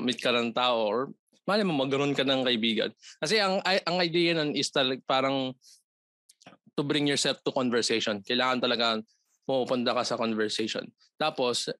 meet 0.00 0.22
ka 0.22 0.30
ng 0.30 0.54
tao 0.54 0.78
or 0.86 0.98
mali 1.46 1.62
mo, 1.62 1.72
magkaroon 1.78 2.12
ka 2.12 2.26
ng 2.26 2.42
kaibigan. 2.42 2.90
Kasi 3.22 3.38
ang, 3.38 3.62
ang 3.62 3.96
idea 4.02 4.34
nun 4.34 4.52
is 4.52 4.68
talag, 4.68 5.00
parang 5.06 5.54
to 6.76 6.82
bring 6.82 7.06
yourself 7.08 7.40
to 7.40 7.54
conversation. 7.54 8.20
Kailangan 8.20 8.60
talaga 8.60 9.00
pupunta 9.46 9.94
ka 9.94 10.02
sa 10.02 10.18
conversation. 10.18 10.84
Tapos, 11.16 11.70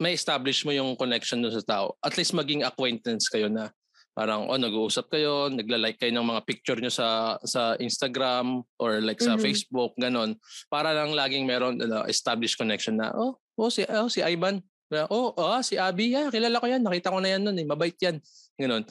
may 0.00 0.16
establish 0.16 0.64
mo 0.64 0.72
yung 0.72 0.96
connection 0.96 1.44
dun 1.44 1.52
sa 1.52 1.60
tao. 1.60 1.86
At 2.00 2.16
least 2.16 2.32
maging 2.32 2.64
acquaintance 2.64 3.28
kayo 3.28 3.52
na 3.52 3.68
parang 4.16 4.48
oh 4.48 4.58
nag-uusap 4.58 5.12
kayo, 5.12 5.52
nagla-like 5.52 6.00
kayo 6.00 6.10
ng 6.16 6.24
mga 6.24 6.42
picture 6.48 6.78
nyo 6.80 6.90
sa 6.90 7.36
sa 7.44 7.76
Instagram 7.78 8.64
or 8.80 8.98
like 9.04 9.20
sa 9.20 9.36
Mhm. 9.36 9.42
Facebook, 9.44 9.92
ganon. 10.00 10.40
Para 10.72 10.96
lang 10.96 11.12
laging 11.14 11.44
meron 11.44 11.78
ano, 11.78 12.08
established 12.08 12.56
connection 12.56 12.96
na 12.96 13.12
oh, 13.14 13.38
oh 13.60 13.70
si 13.70 13.84
oh, 13.86 14.08
si 14.08 14.24
Ivan. 14.24 14.64
Oh, 14.90 15.30
oh, 15.38 15.62
si 15.62 15.78
Abby, 15.78 16.10
yeah, 16.10 16.26
kilala 16.34 16.58
ko 16.58 16.66
yan. 16.66 16.82
Nakita 16.82 17.14
ko 17.14 17.22
na 17.22 17.30
yan 17.30 17.46
noon 17.46 17.62
eh. 17.62 17.66
Mabait 17.66 17.94
yan. 17.94 18.18
Ganon. 18.58 18.82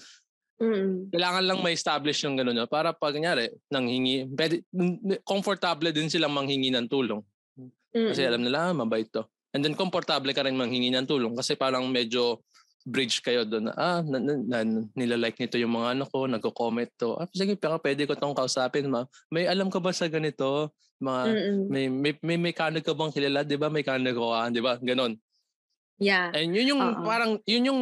Mhm. 0.60 1.12
Kailangan 1.12 1.44
lang 1.44 1.60
may 1.60 1.76
establish 1.76 2.24
yung 2.24 2.40
ganon. 2.40 2.56
no? 2.56 2.68
Para 2.72 2.96
pag 2.96 3.12
kunyari, 3.12 3.52
nang 3.68 3.88
hingi, 3.88 4.28
pwede, 4.32 4.64
comfortable 5.28 5.92
din 5.92 6.08
silang 6.08 6.32
manghingi 6.32 6.72
ng 6.72 6.88
tulong. 6.88 7.20
Kasi 7.92 8.24
Mhm. 8.24 8.30
alam 8.32 8.42
nila, 8.48 8.58
ah, 8.70 8.74
mabait 8.76 9.12
to. 9.12 9.28
And 9.52 9.60
then 9.66 9.76
komportable 9.76 10.32
ka 10.32 10.46
rin 10.46 10.56
manghingi 10.56 10.94
ng 10.94 11.10
tulong 11.10 11.34
kasi 11.36 11.58
parang 11.58 11.90
medyo 11.90 12.40
bridge 12.88 13.20
kayo 13.20 13.44
doon. 13.44 13.72
Ah, 13.76 14.00
na, 14.06 14.18
na, 14.24 14.34
na, 14.40 14.58
nilalike 14.96 15.36
nito 15.42 15.60
yung 15.60 15.76
mga 15.76 16.00
ano 16.00 16.04
ko, 16.08 16.30
nagko-comment 16.32 16.92
to. 16.96 17.20
Ah, 17.20 17.28
sige, 17.34 17.60
pero 17.60 17.76
pwede 17.82 18.08
ko 18.08 18.16
tong 18.16 18.32
kausapin, 18.38 18.88
ma. 18.88 19.04
May 19.28 19.52
alam 19.52 19.68
ka 19.68 19.84
ba 19.84 19.92
sa 19.92 20.08
ganito? 20.08 20.72
Mga, 21.00 21.22
Mhm. 21.28 21.60
may, 21.68 21.86
may, 21.92 22.14
may 22.24 22.38
mechanic 22.52 22.84
ka 22.88 22.96
bang 22.96 23.12
kilala? 23.12 23.44
Di 23.44 23.60
ba? 23.60 23.68
Mechanic 23.68 24.16
ko 24.16 24.32
ka, 24.32 24.48
di 24.48 24.62
ba? 24.64 24.80
Ganon. 24.80 25.16
Yeah. 26.00 26.32
And 26.32 26.56
yun 26.56 26.76
yung 26.76 26.82
Oo. 26.82 27.04
parang, 27.04 27.32
yun 27.44 27.68
yung 27.68 27.82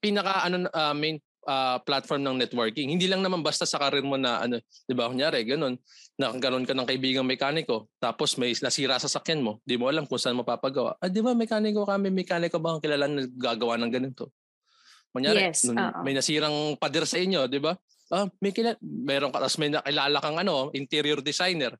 pinaka 0.00 0.48
ano, 0.48 0.66
ah, 0.72 0.96
main 0.96 1.20
ah, 1.44 1.80
platform 1.84 2.24
ng 2.24 2.36
networking. 2.44 2.88
Hindi 2.92 3.08
lang 3.08 3.20
naman 3.20 3.44
basta 3.44 3.68
sa 3.68 3.76
karir 3.80 4.04
mo 4.04 4.16
na 4.16 4.44
ano, 4.44 4.60
'di 4.88 4.94
ba? 4.96 5.08
Kunyari, 5.08 5.44
ganun. 5.44 5.76
Nakaganon 6.20 6.64
ka 6.68 6.74
ng 6.76 6.88
kaibigang 6.88 7.28
mekaniko, 7.28 7.88
tapos 8.02 8.34
may 8.36 8.52
nasira 8.58 8.98
sa 8.98 9.06
sakyan 9.06 9.40
mo, 9.40 9.62
di 9.62 9.78
mo 9.78 9.86
alam 9.86 10.04
kung 10.04 10.18
saan 10.18 10.36
mapapagawa. 10.36 10.98
Ah, 10.98 11.08
di 11.12 11.22
ba 11.22 11.32
mekaniko 11.32 11.86
kami, 11.86 12.10
mekaniko 12.10 12.58
ba 12.58 12.76
ang 12.76 12.82
kilala 12.82 13.06
na 13.06 13.24
gagawa 13.28 13.78
ng 13.78 13.92
ganito? 13.92 14.34
Kunyari, 15.14 15.48
Yes, 15.48 15.64
nun- 15.64 15.78
may 16.04 16.12
nasirang 16.12 16.76
pader 16.76 17.08
sa 17.08 17.16
inyo, 17.16 17.48
di 17.48 17.62
ba? 17.62 17.72
Ah, 18.12 18.28
may 18.42 18.52
kilala, 18.52 18.76
meron 18.82 19.30
ka, 19.30 19.40
tapos 19.40 19.56
may 19.60 19.72
nakilala 19.72 20.18
kang 20.20 20.36
ano, 20.40 20.72
interior 20.74 21.20
designer. 21.20 21.76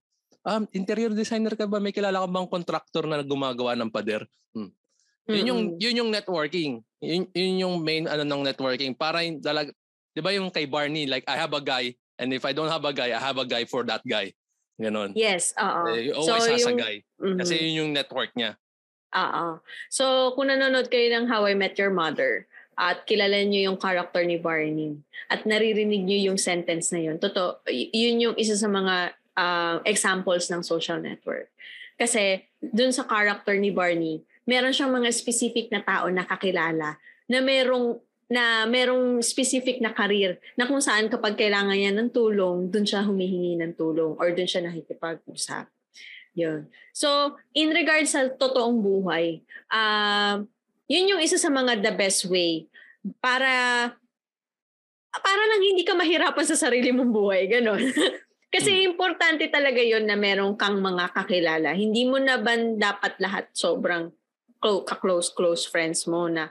Ah, 0.46 0.62
interior 0.72 1.12
designer 1.12 1.52
ka 1.58 1.68
ba? 1.68 1.82
May 1.82 1.92
kilala 1.92 2.24
ka 2.24 2.28
bang 2.30 2.48
contractor 2.48 3.04
na 3.04 3.20
gumagawa 3.20 3.76
ng 3.76 3.90
pader? 3.92 4.24
Hmm. 4.54 4.72
Yun 5.28 5.44
yung 5.46 5.62
Mhm. 5.68 5.76
yun 5.78 5.98
yung 6.04 6.10
networking. 6.10 6.80
Yun, 7.04 7.28
yun 7.36 7.56
yung 7.62 7.74
main 7.84 8.08
ano 8.08 8.24
ng 8.24 8.42
networking 8.42 8.96
para 8.96 9.20
dalag 9.22 9.70
'di 10.16 10.20
ba 10.24 10.32
yung 10.32 10.48
kay 10.48 10.64
Barney 10.64 11.04
like 11.04 11.22
I 11.28 11.36
have 11.36 11.52
a 11.52 11.60
guy 11.60 11.92
and 12.16 12.32
if 12.32 12.48
I 12.48 12.56
don't 12.56 12.72
have 12.72 12.82
a 12.88 12.94
guy, 12.96 13.12
I 13.12 13.20
have 13.20 13.36
a 13.36 13.44
guy 13.46 13.68
for 13.68 13.84
that 13.86 14.02
guy. 14.02 14.32
Ganon. 14.80 15.12
Yes, 15.12 15.52
oo. 15.58 15.90
Eh, 15.90 16.14
always 16.14 16.46
has 16.48 16.64
a 16.64 16.70
yung- 16.72 16.80
guy. 16.80 16.96
Mhm. 17.20 17.38
Kasi 17.38 17.54
yun 17.60 17.74
yung 17.86 17.92
network 17.92 18.30
niya. 18.34 18.56
Oo. 19.10 19.58
So, 19.90 20.32
kung 20.38 20.48
nanonood 20.48 20.86
kayo 20.86 21.10
ng 21.12 21.26
How 21.26 21.44
I 21.50 21.54
Met 21.58 21.74
Your 21.76 21.90
Mother 21.90 22.46
at 22.78 23.02
kilala 23.02 23.42
niyo 23.42 23.72
yung 23.72 23.78
character 23.80 24.22
ni 24.22 24.38
Barney 24.38 25.02
at 25.26 25.42
naririnig 25.44 26.06
niyo 26.06 26.30
yung 26.30 26.38
sentence 26.38 26.94
na 26.94 27.02
yun, 27.02 27.18
totoo, 27.18 27.58
yun 27.68 28.22
yung 28.22 28.36
isa 28.38 28.54
sa 28.56 28.70
mga 28.70 29.12
ah, 29.38 29.78
examples 29.86 30.50
ng 30.50 30.66
social 30.66 30.98
network. 30.98 31.46
Kasi 31.94 32.42
dun 32.58 32.90
sa 32.90 33.02
character 33.06 33.54
ni 33.54 33.70
Barney, 33.70 34.22
meron 34.48 34.72
siyang 34.72 34.96
mga 34.96 35.12
specific 35.12 35.68
na 35.68 35.84
tao 35.84 36.08
na 36.08 36.24
kakilala 36.24 36.96
na 37.28 37.38
merong 37.44 38.00
na 38.28 38.68
merong 38.68 39.24
specific 39.24 39.80
na 39.80 39.92
career 39.92 40.36
na 40.56 40.68
kung 40.68 40.80
saan 40.84 41.08
kapag 41.08 41.36
kailangan 41.36 41.72
niya 41.72 41.96
ng 41.96 42.12
tulong, 42.12 42.68
dun 42.68 42.84
siya 42.84 43.00
humihingi 43.04 43.56
ng 43.56 43.72
tulong 43.72 44.16
or 44.20 44.32
dun 44.36 44.44
siya 44.44 44.68
nakikipag-usap. 44.68 45.64
Yun. 46.36 46.68
So, 46.92 47.40
in 47.56 47.72
regards 47.72 48.12
sa 48.12 48.28
totoong 48.28 48.84
buhay, 48.84 49.40
um, 49.72 50.44
yun 50.92 51.16
yung 51.16 51.24
isa 51.24 51.40
sa 51.40 51.48
mga 51.48 51.80
the 51.80 51.92
best 51.96 52.28
way 52.28 52.68
para 53.24 53.88
para 55.08 55.42
lang 55.48 55.62
hindi 55.64 55.88
ka 55.88 55.96
mahirapan 55.96 56.46
sa 56.46 56.56
sarili 56.56 56.92
mong 56.92 57.10
buhay, 57.10 57.48
ganon. 57.48 57.80
Kasi 58.54 58.84
importante 58.84 59.44
talaga 59.52 59.80
yon 59.80 60.08
na 60.08 60.16
meron 60.16 60.56
kang 60.56 60.80
mga 60.80 61.12
kakilala. 61.12 61.76
Hindi 61.76 62.08
mo 62.08 62.16
na 62.16 62.40
ba 62.40 62.56
dapat 62.56 63.20
lahat 63.20 63.52
sobrang 63.52 64.08
clo- 64.58 64.84
ka-close 64.84 65.30
close 65.34 65.64
friends 65.66 66.06
mo 66.06 66.26
na 66.26 66.50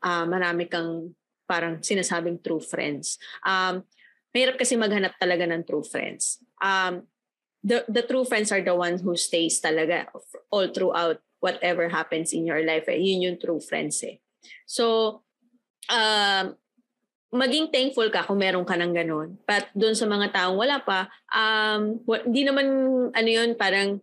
ah, 0.00 0.24
marami 0.24 0.68
kang 0.68 1.12
parang 1.48 1.80
sinasabing 1.80 2.44
true 2.44 2.60
friends. 2.60 3.16
Um, 3.40 3.84
mahirap 4.36 4.60
kasi 4.60 4.76
maghanap 4.76 5.16
talaga 5.16 5.48
ng 5.48 5.64
true 5.64 5.84
friends. 5.84 6.44
Um, 6.60 7.08
the 7.64 7.82
the 7.88 8.04
true 8.04 8.28
friends 8.28 8.52
are 8.52 8.62
the 8.62 8.76
ones 8.76 9.00
who 9.00 9.16
stays 9.16 9.58
talaga 9.58 10.12
all 10.52 10.68
throughout 10.68 11.18
whatever 11.40 11.88
happens 11.88 12.34
in 12.34 12.44
your 12.44 12.60
life. 12.62 12.86
Eh. 12.90 12.98
Yun 12.98 13.32
yung 13.32 13.38
true 13.40 13.62
friends 13.62 14.02
eh. 14.04 14.20
So, 14.66 15.22
um, 15.88 16.54
maging 17.28 17.68
thankful 17.68 18.08
ka 18.08 18.24
kung 18.24 18.40
meron 18.40 18.64
ka 18.64 18.74
ng 18.74 18.92
ganun. 18.92 19.38
But 19.44 19.70
doon 19.76 19.94
sa 19.94 20.08
mga 20.08 20.32
taong 20.34 20.56
wala 20.56 20.80
pa, 20.82 21.08
um, 21.30 22.00
hindi 22.24 22.42
naman, 22.44 22.66
ano 23.12 23.28
yun, 23.28 23.54
parang, 23.54 24.00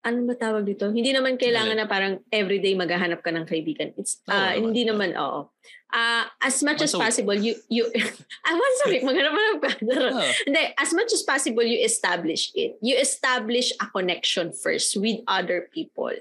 ano 0.00 0.24
ba 0.24 0.34
tawag 0.36 0.64
dito? 0.64 0.88
Hindi 0.88 1.12
naman 1.12 1.36
kailangan 1.36 1.76
na 1.76 1.84
parang 1.84 2.24
everyday 2.32 2.72
maghahanap 2.72 3.20
ka 3.20 3.28
ng 3.28 3.44
kaibigan. 3.44 3.92
It's, 4.00 4.24
ah, 4.32 4.56
naman. 4.56 4.72
hindi 4.72 4.82
naman, 4.88 5.10
oo. 5.12 5.52
Ah, 5.92 6.30
as 6.40 6.62
much 6.64 6.80
as 6.80 6.94
possible, 6.94 7.36
you, 7.36 7.52
you, 7.68 7.84
ah, 8.46 8.54
once 8.56 8.78
a 8.86 8.88
week, 8.88 9.04
maghanap-hanap 9.04 9.58
ka. 9.60 9.70
Ah, 9.90 10.24
Hindi, 10.46 10.62
as 10.78 10.90
much 10.96 11.12
as 11.12 11.20
possible, 11.20 11.66
you 11.66 11.84
establish 11.84 12.48
it. 12.56 12.80
You 12.80 12.96
establish 12.96 13.76
a 13.76 13.86
connection 13.92 14.56
first 14.56 14.96
with 14.96 15.20
other 15.28 15.68
people. 15.68 16.14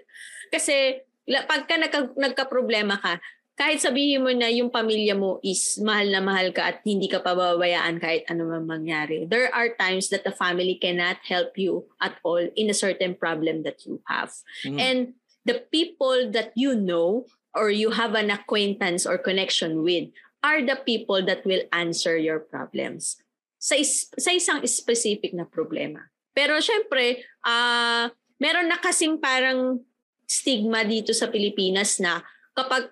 Kasi, 0.52 1.00
pagka 1.48 1.80
nagka, 1.80 2.00
nagka-problema 2.20 3.00
ka, 3.00 3.22
kahit 3.60 3.84
sabihin 3.84 4.24
mo 4.24 4.32
na 4.32 4.48
yung 4.48 4.72
pamilya 4.72 5.20
mo 5.20 5.44
is 5.44 5.76
mahal 5.84 6.08
na 6.08 6.24
mahal 6.24 6.56
ka 6.56 6.72
at 6.72 6.80
hindi 6.88 7.12
ka 7.12 7.20
pababayaan 7.20 8.00
kahit 8.00 8.24
ano 8.32 8.48
man 8.48 8.64
mangyari. 8.64 9.28
There 9.28 9.52
are 9.52 9.76
times 9.76 10.08
that 10.16 10.24
the 10.24 10.32
family 10.32 10.80
cannot 10.80 11.20
help 11.28 11.60
you 11.60 11.92
at 12.00 12.16
all 12.24 12.40
in 12.40 12.72
a 12.72 12.78
certain 12.78 13.20
problem 13.20 13.68
that 13.68 13.84
you 13.84 14.00
have. 14.08 14.32
mm. 14.64 14.80
And 14.80 15.20
the 15.44 15.60
people 15.68 16.32
that 16.32 16.56
you 16.56 16.72
know 16.72 17.28
or 17.52 17.68
you 17.68 18.00
have 18.00 18.16
an 18.16 18.32
acquaintance 18.32 19.04
or 19.04 19.20
connection 19.20 19.84
with 19.84 20.08
are 20.40 20.64
the 20.64 20.80
people 20.80 21.20
that 21.28 21.44
will 21.44 21.68
answer 21.76 22.16
your 22.16 22.40
problems 22.40 23.20
sa, 23.60 23.76
is, 23.76 24.08
sa 24.16 24.32
isang 24.32 24.64
specific 24.64 25.36
na 25.36 25.44
problema. 25.44 26.08
Pero 26.32 26.64
syempre, 26.64 27.28
ah 27.44 28.08
meron 28.40 28.72
na 28.72 28.80
kasing 28.80 29.20
parang 29.20 29.84
stigma 30.24 30.88
dito 30.88 31.12
sa 31.12 31.28
Pilipinas 31.28 32.00
na 32.00 32.24
kapag 32.60 32.92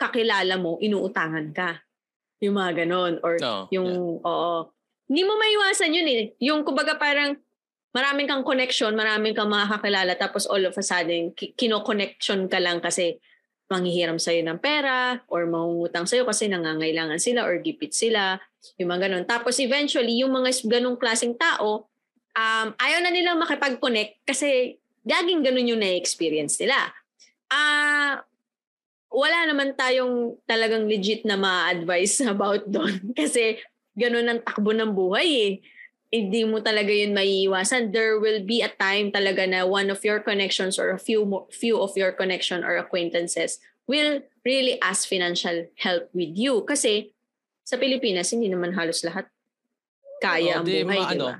kakilala 0.00 0.56
mo, 0.56 0.80
inuutangan 0.80 1.52
ka. 1.52 1.84
Yung 2.40 2.56
mga 2.56 2.84
ganon. 2.84 3.20
Or 3.20 3.36
Oo, 3.36 3.62
yung, 3.68 4.20
oo. 4.24 4.72
Hindi 5.04 5.22
mo 5.28 5.36
maiwasan 5.36 5.92
yun 5.92 6.08
eh. 6.08 6.22
Yung 6.40 6.64
kumbaga 6.64 6.96
parang 6.96 7.36
maraming 7.94 8.26
kang 8.26 8.42
connection, 8.42 8.96
maraming 8.96 9.36
kang 9.36 9.52
mga 9.52 9.78
kakilala, 9.78 10.12
tapos 10.18 10.50
all 10.50 10.66
of 10.66 10.74
a 10.74 10.84
sudden, 10.84 11.30
ki- 11.36 11.54
kino-connection 11.54 12.50
ka 12.50 12.58
lang 12.58 12.82
kasi 12.82 13.22
manghihiram 13.70 14.20
sa'yo 14.20 14.44
ng 14.44 14.60
pera 14.60 15.24
or 15.30 15.48
mangungutang 15.48 16.04
sa'yo 16.04 16.28
kasi 16.28 16.50
nangangailangan 16.50 17.16
sila 17.16 17.46
or 17.48 17.56
gipit 17.62 17.96
sila. 17.96 18.36
Yung 18.76 18.90
mga 18.92 19.08
ganun. 19.08 19.24
Tapos 19.24 19.56
eventually, 19.62 20.20
yung 20.20 20.34
mga 20.34 20.52
ganung 20.68 20.98
klaseng 20.98 21.38
tao, 21.38 21.88
um, 22.34 22.68
ayaw 22.76 22.98
na 23.00 23.14
nilang 23.14 23.40
makipag-connect 23.40 24.26
kasi 24.26 24.76
gaging 25.06 25.40
ganun 25.46 25.70
yung 25.70 25.80
na-experience 25.80 26.58
nila. 26.60 26.76
Ah, 27.48 28.20
wala 29.14 29.46
naman 29.46 29.78
tayong 29.78 30.34
talagang 30.44 30.90
legit 30.90 31.22
na 31.22 31.38
ma-advise 31.38 32.18
about 32.34 32.66
doon 32.66 33.14
kasi 33.14 33.62
ganun 33.94 34.26
ang 34.26 34.40
takbo 34.42 34.74
ng 34.74 34.90
buhay 34.90 35.28
eh. 35.30 35.52
Hindi 36.14 36.46
mo 36.46 36.62
talaga 36.62 36.94
yun 36.94 37.10
maiiwasan. 37.10 37.90
There 37.90 38.22
will 38.22 38.46
be 38.46 38.62
a 38.62 38.70
time 38.70 39.10
talaga 39.10 39.50
na 39.50 39.66
one 39.66 39.90
of 39.90 39.98
your 40.06 40.22
connections 40.22 40.78
or 40.78 40.94
a 40.94 41.00
few 41.00 41.26
mo, 41.26 41.50
few 41.50 41.78
of 41.78 41.94
your 41.98 42.14
connection 42.14 42.62
or 42.62 42.78
acquaintances 42.78 43.58
will 43.90 44.22
really 44.46 44.78
ask 44.78 45.10
financial 45.10 45.66
help 45.78 46.08
with 46.14 46.34
you 46.38 46.62
kasi 46.62 47.14
sa 47.64 47.80
Pilipinas, 47.80 48.30
hindi 48.30 48.52
naman 48.52 48.76
halos 48.76 49.00
lahat 49.02 49.26
kaya 50.20 50.60
ang 50.60 50.68
di, 50.68 50.84
buhay, 50.84 51.00
ma- 51.00 51.08
di 51.08 51.16
ano, 51.16 51.26
ba? 51.32 51.34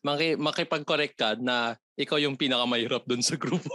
Maki, 0.00 0.40
makipag-correct 0.40 1.16
ka 1.16 1.36
na 1.36 1.76
ikaw 2.00 2.16
yung 2.16 2.40
pinakamahirap 2.40 3.04
doon 3.04 3.20
sa 3.20 3.36
grupo. 3.36 3.68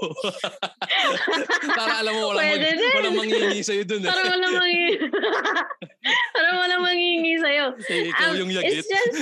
Para 1.78 2.02
alam 2.02 2.14
mo, 2.18 2.34
walang, 2.34 2.42
Pwede 2.42 2.70
mag, 2.74 2.82
din. 2.82 2.94
walang 2.98 3.18
mangingi 3.22 3.62
sa'yo 3.62 3.84
doon. 3.86 4.02
Eh. 4.02 4.10
Parang 4.10 4.28
walang 4.34 4.54
mangingi. 4.58 4.94
Parang 6.36 6.56
walang 6.58 6.82
mangingi 6.82 7.34
sa'yo. 7.38 7.66
Eh, 7.86 8.10
ikaw 8.10 8.30
Um, 8.34 8.38
yung 8.42 8.52
yagit. 8.52 8.82
It's 8.82 8.90
just, 8.90 9.16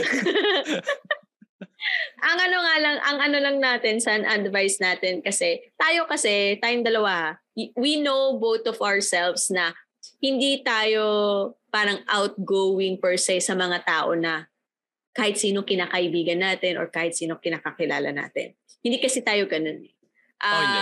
ang 2.23 2.37
ano 2.39 2.57
nga 2.63 2.75
lang, 2.79 2.97
ang 3.03 3.17
ano 3.19 3.37
lang 3.43 3.57
natin 3.59 3.99
sa 3.99 4.15
advice 4.15 4.79
natin 4.79 5.19
kasi, 5.19 5.59
tayo 5.75 6.07
kasi, 6.07 6.55
tayong 6.63 6.87
dalawa, 6.87 7.35
we 7.75 7.99
know 7.99 8.39
both 8.39 8.63
of 8.71 8.79
ourselves 8.79 9.51
na 9.51 9.75
hindi 10.23 10.63
tayo 10.63 11.03
parang 11.67 11.99
outgoing 12.07 12.95
per 12.95 13.19
se 13.19 13.43
sa 13.43 13.51
mga 13.51 13.83
tao 13.83 14.15
na 14.15 14.47
kahit 15.13 15.37
sino 15.37 15.61
kinakaibigan 15.61 16.41
natin 16.41 16.81
or 16.81 16.89
kahit 16.89 17.13
sino 17.13 17.37
kinakakilala 17.37 18.09
natin. 18.09 18.57
Hindi 18.81 18.97
kasi 18.99 19.21
tayo 19.21 19.45
ganun. 19.45 19.85
eh. 19.85 19.93
Oh, 20.43 20.49
Um, 20.49 20.59
hindi. 20.59 20.81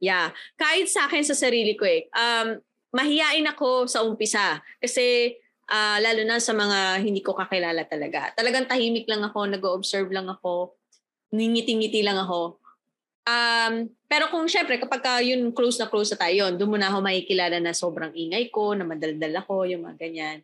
Yeah. 0.00 0.34
Kahit 0.58 0.90
sa 0.90 1.06
akin 1.06 1.22
sa 1.22 1.38
sarili 1.38 1.78
ko 1.78 1.86
eh. 1.86 2.10
Um, 2.12 2.58
mahiyain 2.90 3.46
ako 3.46 3.86
sa 3.86 4.02
umpisa. 4.02 4.58
Kasi 4.82 5.38
ah, 5.70 6.02
lalo 6.02 6.26
na 6.26 6.42
sa 6.42 6.50
mga 6.50 6.98
hindi 7.00 7.22
ko 7.22 7.32
kakilala 7.38 7.86
talaga. 7.86 8.34
Talagang 8.34 8.66
tahimik 8.66 9.06
lang 9.06 9.22
ako, 9.22 9.46
nag-observe 9.46 10.10
lang 10.10 10.26
ako, 10.26 10.74
ningiti-ngiti 11.30 12.02
lang 12.02 12.18
ako. 12.18 12.58
Um, 13.22 13.86
pero 14.10 14.26
kung 14.34 14.50
syempre, 14.50 14.82
kapag 14.82 15.02
ka 15.06 15.22
yun 15.22 15.54
close 15.54 15.78
na 15.78 15.86
close 15.86 16.10
na 16.10 16.18
tayo 16.26 16.34
yun, 16.34 16.58
doon 16.58 16.74
mo 16.74 16.78
na 16.80 16.90
ako 16.90 16.98
makikilala 17.06 17.62
na 17.62 17.70
sobrang 17.70 18.10
ingay 18.10 18.50
ko, 18.50 18.74
na 18.74 18.82
madaldal 18.82 19.30
ako, 19.38 19.70
yung 19.70 19.86
mga 19.86 19.96
ganyan. 20.02 20.38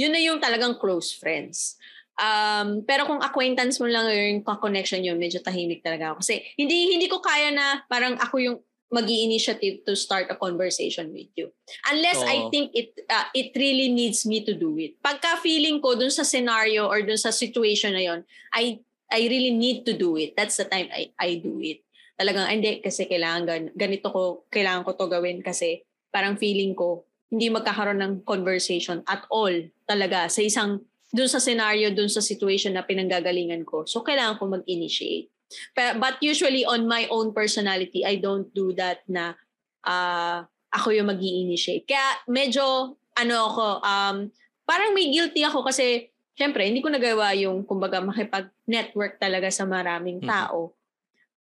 Yun 0.00 0.12
na 0.16 0.20
yung 0.24 0.40
talagang 0.40 0.80
close 0.80 1.12
friends. 1.12 1.76
Um, 2.20 2.84
pero 2.84 3.08
kung 3.08 3.24
acquaintance 3.24 3.80
mo 3.80 3.88
lang 3.88 4.04
yung 4.12 4.44
connection 4.44 5.00
yun, 5.00 5.16
medyo 5.16 5.40
tahimik 5.40 5.80
talaga 5.80 6.12
ako. 6.12 6.20
Kasi 6.20 6.44
hindi 6.60 6.92
hindi 6.92 7.08
ko 7.08 7.24
kaya 7.24 7.48
na 7.48 7.80
parang 7.88 8.20
ako 8.20 8.36
yung 8.36 8.56
mag 8.90 9.06
initiative 9.06 9.86
to 9.86 9.94
start 9.94 10.26
a 10.28 10.36
conversation 10.36 11.14
with 11.14 11.30
you. 11.38 11.48
Unless 11.88 12.26
I 12.26 12.44
Oo. 12.44 12.50
think 12.50 12.74
it 12.74 12.90
uh, 13.06 13.30
it 13.32 13.54
really 13.54 13.88
needs 13.88 14.26
me 14.26 14.42
to 14.44 14.52
do 14.52 14.74
it. 14.76 14.98
Pagka 14.98 15.38
feeling 15.40 15.78
ko 15.78 15.94
dun 15.94 16.10
sa 16.10 16.26
scenario 16.26 16.90
or 16.90 17.00
dun 17.00 17.16
sa 17.16 17.30
situation 17.30 17.94
na 17.94 18.02
yon, 18.02 18.20
I 18.52 18.82
I 19.08 19.30
really 19.30 19.54
need 19.54 19.86
to 19.86 19.94
do 19.94 20.18
it. 20.18 20.34
That's 20.34 20.58
the 20.58 20.66
time 20.66 20.90
I 20.90 21.14
I 21.16 21.38
do 21.38 21.62
it. 21.62 21.86
Talagang 22.18 22.50
"Ah, 22.50 22.52
hindi 22.52 22.82
kasi 22.82 23.06
kailangan 23.06 23.42
gan- 23.46 23.72
ganito 23.78 24.10
ko 24.10 24.44
kailangan 24.50 24.84
ko 24.84 24.98
to 24.98 25.06
gawin 25.08 25.40
kasi 25.40 25.86
parang 26.10 26.34
feeling 26.36 26.74
ko 26.74 27.06
hindi 27.30 27.46
magkakaroon 27.46 28.02
ng 28.02 28.14
conversation 28.26 29.06
at 29.06 29.22
all 29.30 29.54
talaga 29.86 30.26
sa 30.26 30.42
isang 30.42 30.82
dun 31.10 31.26
sa 31.26 31.42
scenario, 31.42 31.90
dun 31.90 32.08
sa 32.08 32.22
situation 32.22 32.74
na 32.74 32.86
pinanggagalingan 32.86 33.66
ko. 33.66 33.82
So, 33.84 34.02
kailangan 34.02 34.38
ko 34.38 34.46
mag-initiate. 34.48 35.30
But, 35.74 35.98
but 35.98 36.16
usually 36.22 36.62
on 36.62 36.86
my 36.86 37.10
own 37.10 37.34
personality, 37.34 38.06
I 38.06 38.22
don't 38.22 38.46
do 38.54 38.70
that 38.78 39.02
na 39.10 39.34
ah, 39.82 40.46
ako 40.70 40.94
yung 40.94 41.10
mag 41.10 41.18
initiate 41.18 41.82
Kaya 41.90 42.22
medyo, 42.30 42.94
ano 43.18 43.34
ako, 43.50 43.66
um, 43.82 44.16
parang 44.62 44.94
may 44.94 45.10
guilty 45.10 45.42
ako 45.42 45.66
kasi, 45.66 46.06
syempre, 46.38 46.62
hindi 46.70 46.78
ko 46.78 46.86
nagawa 46.94 47.34
yung, 47.34 47.66
kumbaga, 47.66 47.98
makipag-network 47.98 49.18
talaga 49.18 49.50
sa 49.50 49.66
maraming 49.66 50.22
Mhm. 50.22 50.30
tao. 50.30 50.70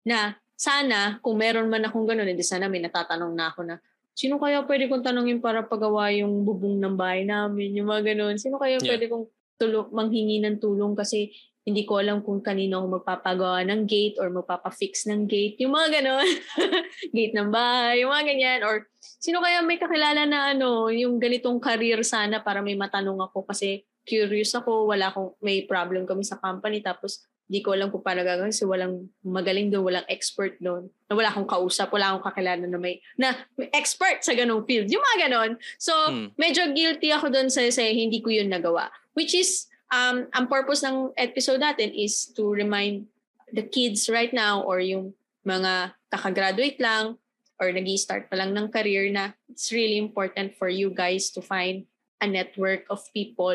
Na, 0.05 0.37
sana, 0.55 1.19
kung 1.25 1.41
meron 1.41 1.73
man 1.73 1.89
akong 1.89 2.05
ganun, 2.05 2.29
hindi 2.29 2.45
sana 2.45 2.69
may 2.69 2.85
natatanong 2.85 3.33
na 3.33 3.49
ako 3.49 3.61
na, 3.65 3.81
sino 4.13 4.37
kaya 4.39 4.63
pwede 4.69 4.87
kong 4.87 5.03
tanongin 5.03 5.41
para 5.41 5.65
pagawa 5.65 6.13
yung 6.13 6.45
bubong 6.45 6.77
ng 6.79 6.95
bahay 6.95 7.25
namin, 7.25 7.75
yung 7.75 7.89
mga 7.91 8.15
ganun. 8.15 8.37
Sino 8.39 8.61
kaya 8.61 8.77
Yeah. 8.79 8.95
pwede 8.95 9.09
kong 9.11 9.25
tulong, 9.57 9.89
manghingi 9.91 10.39
ng 10.43 10.59
tulong 10.59 10.95
kasi 10.99 11.31
hindi 11.65 11.89
ko 11.89 11.97
alam 11.97 12.21
kung 12.21 12.45
kanino 12.45 12.85
ako 12.85 13.01
magpapagawa 13.01 13.65
ng 13.65 13.89
gate 13.89 14.21
or 14.21 14.29
magpapafix 14.29 15.09
ng 15.09 15.25
gate. 15.25 15.57
Yung 15.65 15.73
mga 15.73 16.01
ganon. 16.01 16.29
gate 17.17 17.33
ng 17.33 17.49
bahay, 17.49 18.05
yung 18.05 18.13
mga 18.13 18.25
ganyan. 18.29 18.61
Or 18.69 18.85
sino 19.01 19.41
kaya 19.41 19.65
may 19.65 19.81
kakilala 19.81 20.29
na 20.29 20.53
ano, 20.53 20.93
yung 20.93 21.17
ganitong 21.17 21.57
career 21.65 22.05
sana 22.05 22.45
para 22.45 22.61
may 22.61 22.77
matanong 22.77 23.17
ako 23.17 23.49
kasi 23.49 23.81
curious 24.05 24.53
ako, 24.53 24.93
wala 24.93 25.09
akong, 25.09 25.33
may 25.41 25.65
problem 25.65 26.05
kami 26.05 26.21
sa 26.21 26.37
company 26.37 26.85
tapos 26.85 27.25
di 27.49 27.61
ko 27.61 27.73
alam 27.73 27.89
kung 27.89 28.05
paano 28.05 28.25
gagawin 28.25 28.53
kasi 28.53 28.69
walang 28.69 29.09
magaling 29.25 29.73
doon, 29.73 29.89
walang 29.89 30.09
expert 30.13 30.57
doon. 30.61 30.93
Na 31.09 31.17
wala 31.17 31.33
akong 31.33 31.49
kausap, 31.49 31.89
wala 31.93 32.13
akong 32.13 32.29
kakilala 32.29 32.65
na 32.69 32.77
may, 32.77 33.01
na 33.17 33.33
may 33.57 33.73
expert 33.73 34.21
sa 34.21 34.37
ganong 34.37 34.69
field. 34.69 34.89
Yung 34.93 35.01
mga 35.01 35.29
ganon. 35.29 35.57
So, 35.81 35.93
Hmm. 35.93 36.29
medyo 36.37 36.69
guilty 36.77 37.09
ako 37.09 37.33
doon 37.33 37.49
sa, 37.49 37.65
sa 37.73 37.81
hindi 37.85 38.21
ko 38.21 38.29
yun 38.29 38.53
nagawa. 38.53 38.93
Which 39.15 39.35
is, 39.35 39.71
um, 39.95 40.27
ang 40.35 40.47
purpose 40.51 40.83
ng 40.83 41.15
episode 41.17 41.63
natin 41.63 41.95
is 41.95 42.31
to 42.35 42.51
remind 42.51 43.07
the 43.55 43.63
kids 43.63 44.11
right 44.11 44.35
now 44.35 44.63
or 44.67 44.83
yung 44.83 45.15
mga 45.47 45.95
kakagraduate 46.11 46.79
lang 46.83 47.19
or 47.63 47.71
nag 47.71 47.87
start 47.95 48.27
pa 48.27 48.37
lang 48.37 48.51
ng 48.51 48.67
career 48.75 49.07
na 49.15 49.31
it's 49.47 49.71
really 49.71 49.99
important 49.99 50.59
for 50.59 50.67
you 50.67 50.91
guys 50.91 51.31
to 51.31 51.39
find 51.39 51.87
a 52.19 52.27
network 52.27 52.83
of 52.91 53.07
people 53.15 53.55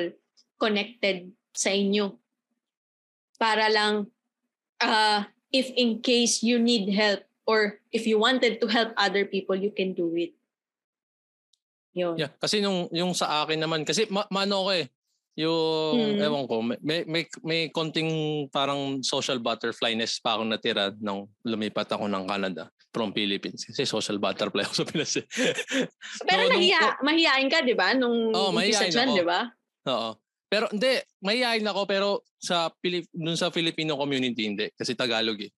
connected 0.56 1.32
sa 1.52 1.76
inyo. 1.76 2.15
Para 3.36 3.67
lang, 3.67 4.08
uh, 4.80 5.28
if 5.52 5.72
in 5.76 6.00
case 6.00 6.43
you 6.43 6.60
need 6.60 6.91
help 6.95 7.24
or 7.43 7.82
if 7.91 8.06
you 8.06 8.19
wanted 8.19 8.62
to 8.62 8.67
help 8.67 8.93
other 8.95 9.26
people, 9.26 9.56
you 9.56 9.72
can 9.72 9.91
do 9.91 10.12
it. 10.15 10.32
Yun. 11.98 12.15
Yeah, 12.15 12.32
kasi 12.38 12.62
nung 12.62 12.88
yung 12.93 13.17
sa 13.17 13.43
akin 13.43 13.60
naman 13.60 13.82
kasi 13.84 14.06
ma- 14.08 14.30
mano 14.30 14.69
ko 14.69 14.72
eh. 14.72 14.88
Yung 15.39 16.19
Mm. 16.19 16.19
ewan 16.19 16.43
ko, 16.52 16.56
may, 16.60 17.08
may 17.08 17.23
may 17.39 17.62
konting 17.71 18.12
parang 18.52 18.99
social 18.99 19.39
butterflyness 19.39 20.19
pa 20.19 20.36
ako 20.36 20.43
natira 20.43 20.91
nung 20.99 21.32
lumipat 21.47 21.95
ako 21.95 22.12
ng 22.12 22.28
Canada 22.28 22.67
from 22.91 23.15
Philippines. 23.15 23.63
Kasi 23.63 23.88
social 23.88 24.19
butterfly 24.19 24.67
ako 24.67 24.84
sa 24.84 24.86
Pinas. 24.86 25.15
eh. 25.15 25.23
Pero 26.28 26.43
nung- 26.43 26.60
nahiya, 26.60 26.99
mahihain 26.99 27.47
ka, 27.47 27.63
di 27.63 27.71
ba? 27.71 27.95
Nung 27.95 28.36
umpisa 28.36 28.52
mahihain 28.84 28.91
dyan, 28.91 29.10
di 29.15 29.23
ba? 29.23 29.47
Oo. 29.88 30.12
Pero 30.49 30.65
hindi, 30.73 30.97
mahihayin 31.21 31.69
ako 31.69 31.82
pero 31.86 32.08
sa 32.36 32.73
Pilip 32.73 33.06
dun 33.13 33.38
sa 33.38 33.54
Filipino 33.54 33.93
community 33.95 34.43
hindi 34.43 34.67
kasi 34.73 34.97
Tagalog 34.97 35.38
eh. 35.39 35.52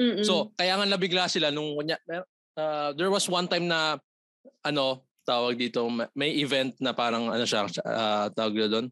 Mm-mm. 0.00 0.24
So, 0.24 0.54
kaya 0.54 0.78
nga 0.80 0.86
nabigla 0.86 1.26
sila 1.28 1.50
nung 1.50 1.76
kunya, 1.76 1.98
uh, 2.56 2.94
there 2.96 3.10
was 3.10 3.26
one 3.28 3.50
time 3.50 3.66
na 3.66 3.98
ano, 4.64 5.04
tawag 5.26 5.58
dito, 5.58 5.84
may- 6.16 6.40
event 6.40 6.72
na 6.80 6.94
parang 6.94 7.28
ano 7.28 7.44
siya, 7.44 7.66
uh, 7.84 8.30
tawag 8.32 8.56
doon. 8.70 8.86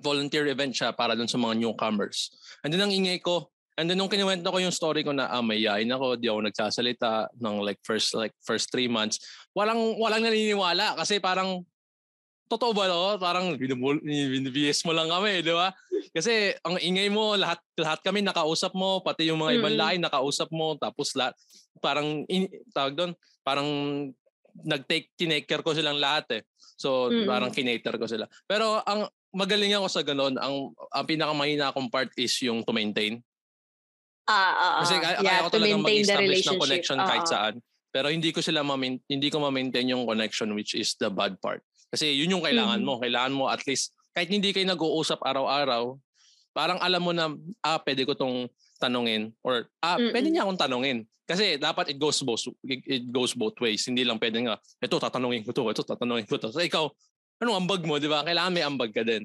Volunteer 0.00 0.44
event 0.52 0.76
siya 0.76 0.92
para 0.92 1.16
doon 1.16 1.28
sa 1.28 1.40
mga 1.40 1.56
newcomers. 1.56 2.32
And 2.60 2.72
then 2.72 2.84
ang 2.84 2.92
ingay 2.92 3.24
ko, 3.24 3.48
and 3.76 3.88
then 3.88 3.96
nung 3.96 4.12
kinuwento 4.12 4.48
ko 4.48 4.60
yung 4.60 4.72
story 4.72 5.04
ko 5.04 5.12
na 5.12 5.28
ah, 5.28 5.44
may 5.44 5.60
yain 5.64 5.88
ako, 5.88 6.16
di 6.20 6.28
ako 6.28 6.44
nagsasalita 6.44 7.32
ng 7.40 7.64
like 7.64 7.80
first 7.84 8.12
like 8.12 8.32
first 8.44 8.68
three 8.72 8.88
months. 8.88 9.20
Walang 9.56 9.96
walang 9.96 10.24
naniniwala 10.24 10.96
kasi 11.00 11.20
parang 11.20 11.64
totoo 12.46 12.72
ba 12.72 12.86
no? 12.86 13.18
Parang 13.18 13.58
binibiyes 13.58 14.86
mo 14.86 14.94
lang 14.94 15.10
kami, 15.10 15.42
di 15.42 15.50
ba? 15.50 15.74
Kasi 16.14 16.54
ang 16.62 16.78
ingay 16.78 17.10
mo, 17.10 17.34
lahat 17.34 17.58
lahat 17.76 18.00
kami 18.06 18.22
nakausap 18.22 18.72
mo, 18.72 19.02
pati 19.02 19.28
yung 19.28 19.40
mga 19.42 19.58
ibang 19.58 19.76
lahi 19.76 19.96
nakausap 19.98 20.48
mo, 20.54 20.78
tapos 20.78 21.12
lahat, 21.18 21.34
parang, 21.82 22.22
in, 22.30 22.46
tawag 22.70 22.94
doon, 22.94 23.12
parang 23.42 23.68
nag-take, 24.64 25.12
kinake 25.18 25.50
ko 25.60 25.76
silang 25.76 26.00
lahat 26.00 26.40
eh. 26.40 26.42
So, 26.76 27.12
Mm. 27.12 27.28
parang 27.28 27.52
kinater 27.52 27.96
ko 28.00 28.08
sila. 28.08 28.24
Pero 28.48 28.80
ang 28.84 29.08
magaling 29.36 29.76
ako 29.76 29.86
sa 29.92 30.00
ganun, 30.00 30.34
ang, 30.40 30.72
ang 30.90 31.04
pinakamahina 31.04 31.68
akong 31.68 31.92
part 31.92 32.08
is 32.16 32.32
yung 32.40 32.64
to 32.64 32.72
maintain. 32.72 33.20
Ah, 34.26 34.32
ah, 34.32 34.50
ah. 34.50 34.74
Kasi 34.82 34.98
kaya, 34.98 35.16
yeah, 35.20 35.38
kaya 35.38 35.44
ko 35.46 35.50
talagang 35.52 35.84
mag-establish 35.84 36.42
ng 36.48 36.58
connection 36.58 36.98
Ah, 36.98 37.06
kahit 37.06 37.26
ah. 37.28 37.30
saan. 37.30 37.54
Pero 37.94 38.10
hindi 38.10 38.32
ko 38.34 38.40
sila 38.42 38.66
ma 38.66 38.74
hindi 38.80 39.28
ko 39.30 39.38
ma-maintain 39.38 39.86
yung 39.86 40.04
connection 40.04 40.50
which 40.56 40.74
is 40.74 40.98
the 40.98 41.12
bad 41.12 41.38
part. 41.38 41.62
Kasi 41.92 42.10
yun 42.12 42.34
yung 42.34 42.44
kailangan 42.44 42.82
Mhm. 42.82 42.86
mo. 42.88 42.98
Kailangan 42.98 43.32
mo 43.32 43.44
at 43.46 43.62
least, 43.68 43.94
kahit 44.10 44.32
hindi 44.32 44.50
kayo 44.50 44.66
nag-uusap 44.66 45.22
araw-araw, 45.22 45.94
parang 46.50 46.80
alam 46.82 47.00
mo 47.04 47.12
na, 47.14 47.30
ah, 47.62 47.78
pwede 47.84 48.02
ko 48.08 48.16
tong 48.18 48.50
tanungin. 48.82 49.30
Or, 49.44 49.70
ah, 49.84 50.00
Mm-mm. 50.00 50.10
pwede 50.10 50.28
niya 50.32 50.42
akong 50.48 50.58
tanungin. 50.58 51.06
Kasi 51.26 51.58
dapat 51.58 51.90
it 51.90 51.98
goes 51.98 52.22
both 52.22 52.46
it, 52.70 52.82
it 52.86 53.04
goes 53.10 53.34
both 53.34 53.58
ways. 53.58 53.82
Hindi 53.82 54.06
lang 54.06 54.18
pwede 54.22 54.38
nga, 54.46 54.58
ito 54.78 54.94
tatanungin 54.98 55.42
ko 55.42 55.50
to, 55.50 55.66
ito 55.70 55.82
tatanungin 55.82 56.26
ko 56.26 56.38
to. 56.38 56.54
So 56.54 56.62
ikaw, 56.62 56.86
anong 57.40 57.66
ambag 57.66 57.82
mo, 57.84 58.00
di 58.00 58.08
ba? 58.08 58.24
Kailangan 58.24 58.52
may 58.54 58.64
ambag 58.64 58.92
ka 58.92 59.04
din. 59.04 59.24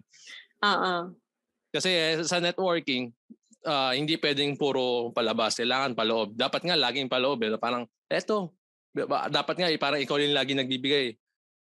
Ah. 0.61 1.07
Kasi 1.71 1.89
eh, 1.89 2.19
sa 2.27 2.43
networking, 2.43 3.09
ah, 3.63 3.95
hindi 3.95 4.19
pwedeng 4.19 4.59
puro 4.59 5.09
palabas. 5.15 5.55
Kailangan 5.55 5.95
paloob. 5.95 6.35
Dapat 6.35 6.61
nga 6.67 6.75
laging 6.75 7.07
paloob. 7.07 7.39
Eh. 7.47 7.55
Parang, 7.55 7.87
eto. 8.11 8.51
Dapat 9.31 9.55
nga, 9.55 9.67
eh, 9.71 9.79
parang 9.79 10.03
ikaw 10.03 10.19
yung 10.19 10.35
lagi 10.35 10.51
nagbibigay. 10.51 11.15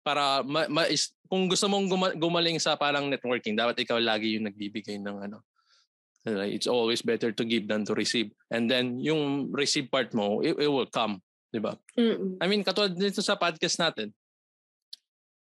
Para, 0.03 0.43
ma, 0.43 0.67
ma- 0.67 0.91
is- 0.91 1.15
kung 1.31 1.47
gusto 1.47 1.71
mong 1.71 1.87
guma- 1.87 2.17
gumaling 2.19 2.59
sa 2.59 2.75
parang 2.75 3.07
networking, 3.07 3.55
dapat 3.55 3.87
ikaw 3.87 3.97
lagi 4.03 4.35
yung 4.37 4.51
nagbibigay 4.51 4.99
ng 4.99 5.31
ano. 5.31 5.47
Uh, 6.27 6.47
It's 6.47 6.67
always 6.67 7.03
better 7.03 7.31
to 7.31 7.43
give 7.47 7.67
than 7.71 7.87
to 7.87 7.95
receive. 7.95 8.31
And 8.51 8.67
then, 8.67 8.99
yung 8.99 9.55
receive 9.55 9.91
part 9.91 10.11
mo, 10.15 10.43
it, 10.43 10.59
it 10.59 10.71
will 10.71 10.91
come. 10.91 11.23
Di 11.55 11.63
ba? 11.63 11.79
I 12.43 12.47
mean, 12.51 12.67
katulad 12.67 12.99
dito 12.99 13.23
sa 13.23 13.39
podcast 13.39 13.79
natin. 13.79 14.11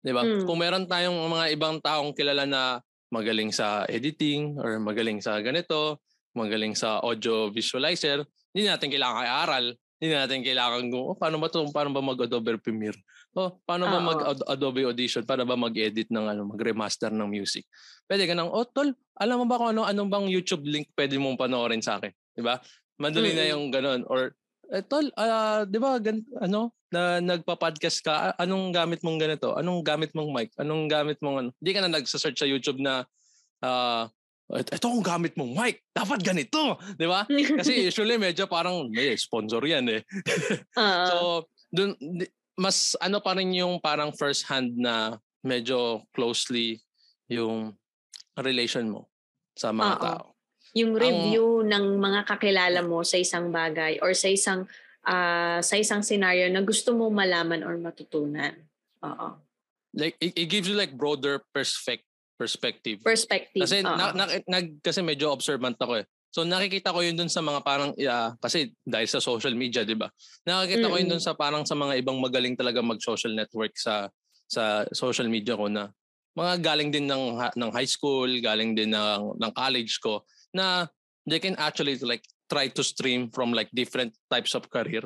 'Di 0.07 0.15
ba? 0.15 0.23
Mm. 0.23 0.47
Kung 0.47 0.63
meron 0.63 0.87
tayong 0.87 1.19
mga 1.19 1.47
ibang 1.59 1.83
taong 1.83 2.15
kilala 2.15 2.47
na 2.47 2.79
magaling 3.11 3.51
sa 3.51 3.83
editing 3.91 4.55
or 4.63 4.79
magaling 4.79 5.19
sa 5.19 5.43
ganito, 5.43 5.99
magaling 6.39 6.79
sa 6.79 7.03
audio 7.03 7.51
visualizer, 7.51 8.23
hindi 8.55 8.71
natin 8.71 8.87
kailangan 8.87 9.27
i-aral. 9.27 9.67
Hindi 9.97 10.13
natin 10.13 10.45
kailangan 10.45 10.93
oh, 10.93 11.17
paano 11.17 11.41
ba 11.41 11.49
to, 11.49 11.65
paano 11.73 11.89
ba 11.91 12.05
mag-Adobe 12.05 12.61
Premiere? 12.61 13.01
Oh, 13.33 13.57
paano 13.65 13.89
ba 13.89 13.97
mag-Adobe 13.97 14.85
Audition? 14.85 15.25
Paano 15.25 15.49
ba 15.49 15.57
mag-edit 15.57 16.13
ng 16.13 16.37
ano, 16.37 16.53
mag-remaster 16.53 17.09
ng 17.09 17.25
music? 17.25 17.65
Pwede 18.05 18.29
ka 18.29 18.37
nang, 18.37 18.53
oh, 18.53 18.69
tol, 18.69 18.93
alam 19.17 19.41
mo 19.41 19.49
ba 19.49 19.57
kung 19.57 19.73
ano, 19.73 19.89
anong 19.89 20.13
bang 20.13 20.27
YouTube 20.29 20.69
link 20.69 20.93
pwede 21.01 21.17
mong 21.17 21.41
panoorin 21.41 21.81
sa 21.81 21.97
akin? 21.97 22.13
Di 22.13 22.45
ba? 22.45 22.61
Madali 23.01 23.33
mm-hmm. 23.33 23.41
na 23.41 23.53
yung 23.57 23.65
ganun. 23.73 24.01
Or, 24.05 24.37
eh, 24.73 24.83
tol, 24.87 25.07
uh, 25.15 25.63
di 25.67 25.79
ba, 25.79 25.99
gan, 26.03 26.23
ano, 26.43 26.75
na 26.91 27.19
nagpa-podcast 27.19 27.99
ka, 28.03 28.15
anong 28.39 28.71
gamit 28.71 29.03
mong 29.03 29.19
ganito? 29.19 29.55
Anong 29.55 29.83
gamit 29.83 30.15
mong 30.15 30.31
mic? 30.31 30.51
Anong 30.59 30.87
gamit 30.87 31.19
mong 31.23 31.37
ano? 31.39 31.51
Hindi 31.59 31.71
ka 31.75 31.81
na 31.83 31.93
nagsa-search 31.93 32.39
sa 32.39 32.49
YouTube 32.49 32.79
na, 32.83 33.07
uh, 33.63 34.07
ito 34.55 34.87
ang 34.87 35.03
gamit 35.03 35.35
mong 35.35 35.53
mic. 35.59 35.83
Dapat 35.91 36.23
ganito. 36.23 36.79
Di 36.95 37.07
ba? 37.11 37.27
Kasi 37.59 37.91
usually 37.91 38.15
medyo 38.15 38.47
parang 38.47 38.87
may 38.95 39.19
sponsor 39.19 39.59
yan 39.67 39.91
eh. 39.91 40.01
uh-huh. 40.79 41.07
So, 41.11 41.17
dun, 41.75 41.99
mas 42.55 42.95
ano 43.03 43.19
pa 43.19 43.35
rin 43.35 43.51
yung 43.53 43.83
parang 43.83 44.15
first 44.15 44.47
hand 44.47 44.79
na 44.79 45.19
medyo 45.43 46.07
closely 46.15 46.79
yung 47.27 47.75
relation 48.39 48.87
mo 48.87 49.11
sa 49.59 49.75
mga 49.75 49.95
Uh-oh. 49.99 50.05
tao. 50.07 50.25
Yung 50.77 50.93
review 50.93 51.65
ang, 51.65 51.73
ng 51.73 51.85
mga 51.97 52.21
kakilala 52.29 52.81
mo 52.85 53.01
sa 53.01 53.17
isang 53.17 53.49
bagay 53.49 53.97
or 54.05 54.13
sa 54.13 54.29
isang 54.29 54.69
uh, 55.09 55.59
sa 55.65 55.75
isang 55.81 56.05
scenario 56.05 56.45
na 56.53 56.61
gusto 56.61 56.93
mo 56.93 57.09
malaman 57.09 57.65
or 57.65 57.81
matutunan. 57.81 58.53
Oo. 59.01 59.41
Like 59.97 60.21
it, 60.21 60.37
it 60.37 60.49
gives 60.53 60.69
you 60.69 60.77
like 60.77 60.93
broader 60.93 61.41
perspective 61.57 62.05
perspective. 62.37 63.01
Perspective. 63.01 63.65
Kasi 63.65 63.81
na, 63.81 64.13
na, 64.13 64.29
nag 64.29 64.85
kasi 64.85 65.01
medyo 65.01 65.33
observant 65.33 65.75
ako 65.81 66.05
eh. 66.05 66.07
So 66.29 66.45
nakikita 66.45 66.93
ko 66.93 67.01
yun 67.01 67.17
dun 67.17 67.33
sa 67.33 67.41
mga 67.41 67.65
parang 67.65 67.97
uh, 67.97 68.31
kasi 68.37 68.77
dahil 68.85 69.09
sa 69.09 69.25
social 69.25 69.57
media, 69.57 69.89
'di 69.89 69.97
ba? 69.97 70.13
Nakikita 70.45 70.85
mm-hmm. 70.85 70.93
ko 70.93 71.01
yun 71.01 71.11
dun 71.17 71.25
sa 71.25 71.33
parang 71.33 71.65
sa 71.65 71.73
mga 71.73 71.97
ibang 72.05 72.21
magaling 72.21 72.53
talaga 72.53 72.85
mag-social 72.85 73.33
network 73.33 73.73
sa 73.81 74.13
sa 74.45 74.85
social 74.93 75.33
media 75.33 75.57
ko 75.57 75.73
na 75.73 75.89
mga 76.37 76.61
galing 76.61 76.93
din 76.93 77.09
ng 77.09 77.41
ng 77.57 77.71
high 77.73 77.89
school, 77.89 78.29
galing 78.45 78.77
din 78.77 78.93
ng 78.93 79.41
ng 79.41 79.53
college 79.57 79.97
ko 80.05 80.21
na 80.57 80.89
they 81.29 81.37
can 81.37 81.53
actually 81.61 82.01
like 82.01 82.25
try 82.49 82.73
to 82.73 82.81
stream 82.81 83.29
from 83.29 83.53
like 83.53 83.69
different 83.77 84.17
types 84.33 84.57
of 84.57 84.65
career 84.73 85.05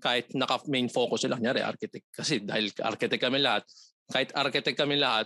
kahit 0.00 0.28
naka 0.36 0.60
main 0.68 0.88
focus 0.88 1.24
sila 1.24 1.40
kunyari 1.40 1.64
architect 1.64 2.04
kasi 2.12 2.44
dahil 2.44 2.68
architect 2.84 3.22
kami 3.22 3.40
lahat 3.40 3.64
kahit 4.12 4.28
architect 4.36 4.76
kami 4.76 5.00
lahat 5.00 5.24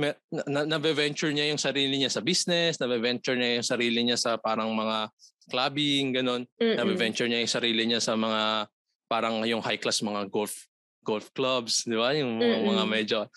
na, 0.00 0.64
na, 0.64 0.80
venture 0.80 1.28
niya 1.28 1.52
yung 1.52 1.60
sarili 1.60 2.00
niya 2.00 2.08
sa 2.08 2.24
business, 2.24 2.80
na-venture 2.80 3.36
niya 3.36 3.60
yung 3.60 3.68
sarili 3.68 4.00
niya 4.00 4.16
sa 4.16 4.40
parang 4.40 4.72
mga 4.72 5.12
clubbing, 5.52 6.16
ganun. 6.16 6.48
Na-venture 6.56 7.28
niya 7.28 7.44
yung 7.44 7.52
sarili 7.52 7.84
niya 7.84 8.00
sa 8.00 8.16
mga 8.16 8.64
parang 9.12 9.44
yung 9.44 9.60
high 9.60 9.76
class 9.76 10.00
mga 10.00 10.32
golf 10.32 10.56
golf 11.04 11.28
clubs, 11.36 11.84
di 11.84 12.00
ba? 12.00 12.16
Yung 12.16 12.40
Mm-mm. 12.40 12.64
mga 12.72 12.84
medyo 12.88 13.28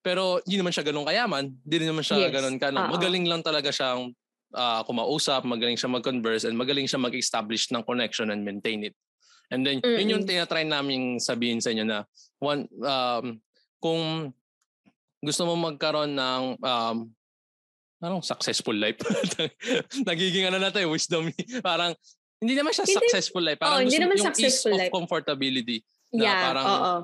pero 0.00 0.40
hindi 0.48 0.56
naman 0.56 0.72
siya 0.72 0.84
ganun 0.84 1.04
kayaman, 1.04 1.44
hindi 1.52 1.76
naman 1.84 2.04
siya 2.04 2.28
yes. 2.28 2.32
ganun 2.32 2.56
ka. 2.56 2.72
No? 2.72 2.88
Magaling 2.88 3.28
lang 3.28 3.44
talaga 3.44 3.68
siyang 3.68 4.16
uh, 4.54 4.82
kumausap, 4.86 5.46
magaling 5.46 5.78
siya 5.78 5.90
mag-converse, 5.90 6.46
and 6.46 6.56
magaling 6.58 6.86
siya 6.86 6.98
mag-establish 7.02 7.70
ng 7.70 7.82
connection 7.86 8.30
and 8.30 8.42
maintain 8.42 8.86
it. 8.86 8.94
And 9.50 9.66
then, 9.66 9.82
Mm-mm. 9.82 9.98
yun 9.98 10.12
yung 10.14 10.24
tinatry 10.26 10.62
namin 10.62 11.18
sabihin 11.18 11.58
sa 11.58 11.74
inyo 11.74 11.82
na 11.82 12.06
one, 12.38 12.70
um, 12.86 13.42
kung 13.82 14.30
gusto 15.20 15.42
mo 15.44 15.58
magkaroon 15.58 16.14
ng 16.14 16.42
um, 16.62 16.98
anong 18.00 18.24
successful 18.24 18.72
life. 18.72 18.96
Nagiging 20.08 20.48
ano 20.48 20.56
na 20.56 20.72
tayo, 20.72 20.88
wisdom. 20.88 21.28
Parang, 21.68 21.92
hindi 22.40 22.56
naman 22.56 22.72
siya 22.72 22.88
hindi, 22.88 22.96
successful 22.96 23.44
life. 23.44 23.60
Parang 23.60 23.76
oh, 23.76 23.84
hindi 23.84 24.00
naman 24.00 24.16
yung 24.16 24.32
ease 24.32 24.64
life. 24.64 24.88
of 24.88 24.96
comfortability. 24.96 25.84
Na 26.10 26.24
yeah, 26.24 26.40
parang, 26.42 26.66
oo. 26.66 26.94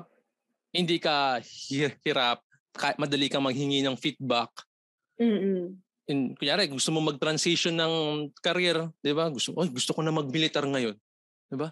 hindi 0.73 0.97
ka 0.97 1.39
hirap, 1.69 2.41
madali 2.97 3.29
kang 3.29 3.45
maghingi 3.45 3.85
ng 3.85 3.95
feedback. 3.95 4.49
Mm-mm. 5.21 5.77
In, 6.07 6.33
kunyari, 6.39 6.71
gusto 6.71 6.89
mo 6.95 7.03
mag-transition 7.03 7.75
ng 7.75 7.93
career, 8.39 8.87
di 9.03 9.11
ba? 9.11 9.27
Gusto, 9.27 9.51
oh, 9.55 9.67
gusto 9.67 9.91
ko 9.91 9.99
na 10.03 10.15
mag-militar 10.15 10.63
ngayon. 10.63 10.95
Di 11.51 11.57
ba? 11.59 11.71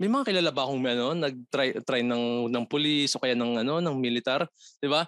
May 0.00 0.08
mga 0.08 0.32
kilala 0.32 0.48
ba 0.48 0.64
akong 0.64 0.80
ano, 0.80 1.12
nag-try 1.12 1.76
try 1.84 2.00
ng 2.00 2.48
ng 2.48 2.64
pulis 2.64 3.12
o 3.16 3.20
kaya 3.20 3.36
ng 3.36 3.60
ano, 3.60 3.84
ng 3.84 3.96
militar, 4.00 4.48
'di 4.80 4.88
ba? 4.88 5.04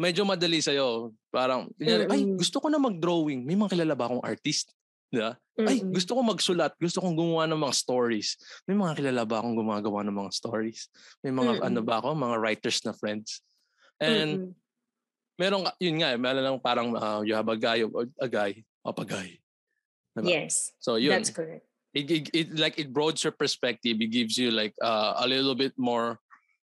medyo 0.00 0.24
madali 0.24 0.64
sa'yo. 0.64 1.12
Parang, 1.28 1.68
kunyari, 1.76 2.08
ay, 2.08 2.24
gusto 2.32 2.56
ko 2.64 2.72
na 2.72 2.80
mag-drawing. 2.80 3.44
May 3.44 3.54
mga 3.60 3.76
kilala 3.76 3.92
ba 3.92 4.08
akong 4.08 4.24
artist? 4.24 4.72
Diba? 5.12 5.36
Mm-hmm. 5.36 5.68
Ay, 5.68 5.76
gusto 5.84 6.16
ko 6.16 6.20
magsulat. 6.24 6.72
Gusto 6.80 7.04
kong 7.04 7.16
gumawa 7.18 7.44
ng 7.44 7.60
mga 7.60 7.74
stories. 7.76 8.40
May 8.64 8.80
mga 8.80 8.96
kilala 8.96 9.22
ba 9.28 9.44
akong 9.44 9.60
gumagawa 9.60 10.00
ng 10.08 10.16
mga 10.16 10.30
stories? 10.32 10.88
May 11.20 11.36
mga, 11.36 11.60
mm-hmm. 11.60 11.68
ano 11.68 11.80
ba 11.84 11.94
ako, 12.00 12.08
mga 12.16 12.36
writers 12.40 12.78
na 12.88 12.96
friends. 12.96 13.44
And, 14.00 14.30
mm-hmm. 14.48 14.58
Meron, 15.40 15.64
yun 15.80 16.04
nga, 16.04 16.12
meron 16.20 16.44
lang 16.44 16.60
parang, 16.60 16.92
uh, 16.92 17.24
you 17.24 17.32
have 17.32 17.48
a 17.48 17.56
guy, 17.56 17.80
a 18.20 18.28
guy, 18.28 18.60
a 18.84 18.92
guy. 19.08 19.40
Diba? 20.12 20.28
Yes. 20.28 20.76
So, 20.76 21.00
yun. 21.00 21.16
That's 21.16 21.32
correct. 21.32 21.64
It, 21.96 22.06
it, 22.06 22.24
it 22.36 22.48
like 22.60 22.76
it 22.78 22.92
broadens 22.92 23.24
your 23.24 23.32
perspective. 23.32 23.96
It 23.98 24.12
gives 24.12 24.36
you 24.36 24.52
like 24.52 24.76
uh, 24.78 25.16
a 25.18 25.26
little 25.26 25.56
bit 25.56 25.72
more 25.80 26.20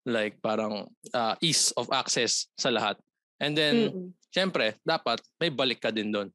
like 0.03 0.41
parang 0.41 0.89
uh, 1.13 1.35
ease 1.39 1.71
of 1.77 1.87
access 1.93 2.49
sa 2.57 2.73
lahat. 2.73 2.97
And 3.39 3.55
then, 3.55 3.75
mm-hmm. 3.87 4.07
syempre, 4.33 4.75
dapat 4.83 5.21
may 5.39 5.53
balik 5.53 5.79
ka 5.79 5.93
din 5.93 6.11
doon. 6.11 6.27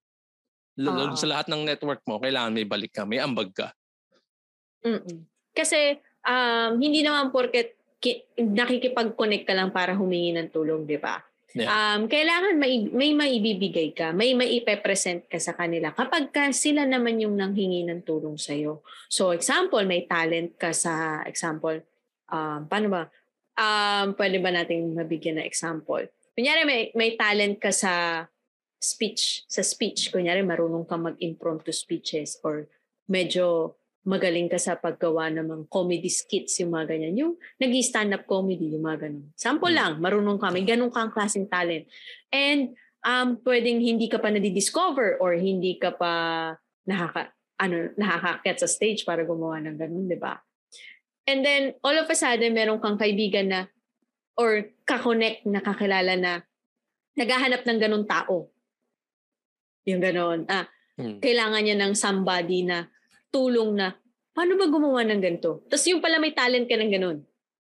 Uh-huh. 0.79 1.13
Sa 1.19 1.27
lahat 1.27 1.51
ng 1.51 1.67
network 1.67 2.01
mo, 2.07 2.23
kailangan 2.23 2.55
may 2.55 2.65
balik 2.65 2.95
ka, 2.95 3.03
may 3.03 3.19
ambag 3.19 3.51
ka. 3.51 3.75
Mm-mm. 4.87 5.27
Kasi, 5.51 5.99
um, 6.23 6.79
hindi 6.79 7.03
naman 7.03 7.35
porket 7.35 7.75
ki- 7.99 8.25
nakikipag-connect 8.39 9.45
ka 9.45 9.59
lang 9.59 9.75
para 9.75 9.93
humingi 9.93 10.33
ng 10.39 10.49
tulong, 10.55 10.87
di 10.87 10.97
ba? 10.97 11.19
Yeah. 11.57 11.73
Um, 11.73 12.13
kailangan 12.13 12.61
may, 12.61 12.85
may 12.93 13.17
maibibigay 13.17 13.97
ka, 13.97 14.13
may 14.13 14.37
maipe-present 14.37 15.33
ka 15.33 15.41
sa 15.41 15.57
kanila 15.57 15.97
kapag 15.97 16.29
ka 16.29 16.53
sila 16.53 16.85
naman 16.85 17.25
yung 17.25 17.41
nanghingi 17.41 17.89
ng 17.89 18.05
tulong 18.05 18.37
sa'yo. 18.37 18.85
So, 19.09 19.33
example, 19.33 19.81
may 19.89 20.05
talent 20.05 20.61
ka 20.61 20.77
sa, 20.77 21.25
example, 21.25 21.81
um, 22.29 22.69
paano 22.69 22.87
ba? 22.93 23.03
Um, 23.57 24.13
pwede 24.21 24.45
ba 24.45 24.53
nating 24.53 24.93
mabigyan 24.93 25.41
na 25.41 25.49
example? 25.49 26.05
Kunyari 26.37 26.69
may, 26.69 26.93
may 26.93 27.17
talent 27.17 27.57
ka 27.57 27.73
sa 27.73 28.29
speech, 28.77 29.49
sa 29.49 29.65
speech. 29.65 30.13
Kunyari 30.13 30.45
marunong 30.45 30.85
ka 30.85 31.01
mag-impromptu 31.01 31.73
speeches 31.73 32.37
or 32.45 32.69
medyo 33.09 33.75
magaling 34.09 34.49
ka 34.49 34.57
sa 34.57 34.81
paggawa 34.81 35.29
ng 35.29 35.45
mga 35.45 35.65
comedy 35.69 36.09
skits, 36.09 36.65
yung 36.65 36.73
mga 36.73 36.97
ganyan. 36.97 37.15
Yung 37.21 37.33
nag 37.61 37.73
stand 37.85 38.17
up 38.17 38.25
comedy, 38.25 38.73
yung 38.73 38.89
mga 38.89 39.05
ganun. 39.05 39.29
Sample 39.37 39.69
hmm. 39.69 39.77
lang, 39.77 39.93
marunong 40.01 40.41
ka, 40.41 40.49
may 40.49 40.65
ganun 40.65 40.89
kang 40.89 41.13
klaseng 41.13 41.45
talent. 41.45 41.85
And 42.33 42.73
um, 43.05 43.37
pwedeng 43.45 43.85
hindi 43.85 44.09
ka 44.09 44.17
pa 44.17 44.33
nadidiscover 44.33 45.21
or 45.21 45.37
hindi 45.37 45.77
ka 45.77 45.93
pa 45.93 46.13
nakaka, 46.89 47.37
ano, 47.61 47.93
nakakakyat 48.01 48.57
sa 48.65 48.69
stage 48.73 49.05
para 49.05 49.29
gumawa 49.29 49.61
ng 49.61 49.77
ganun, 49.77 50.09
di 50.09 50.17
ba? 50.17 50.41
And 51.29 51.45
then, 51.45 51.77
all 51.85 51.93
of 51.93 52.09
a 52.09 52.17
sudden, 52.17 52.57
meron 52.57 52.81
kang 52.81 52.97
kaibigan 52.97 53.53
na 53.53 53.61
or 54.41 54.73
kakonect 54.89 55.45
na 55.45 55.61
kakilala 55.61 56.17
na 56.17 56.33
naghahanap 57.13 57.69
ng 57.69 57.79
ganun 57.83 58.09
tao. 58.09 58.49
Yung 59.85 60.01
ganun. 60.01 60.49
Ah, 60.49 60.65
hmm. 60.97 61.21
Kailangan 61.21 61.61
niya 61.61 61.77
ng 61.77 61.93
somebody 61.93 62.65
na 62.65 62.89
tulong 63.29 63.77
na, 63.77 63.97
paano 64.33 64.55
ba 64.55 64.67
gumawa 64.71 65.03
ng 65.05 65.21
ganito? 65.21 65.65
Tapos 65.67 65.85
yung 65.89 66.01
pala 66.01 66.23
may 66.23 66.33
talent 66.33 66.69
ka 66.69 66.77
ng 66.79 66.93
ganun. 66.93 67.19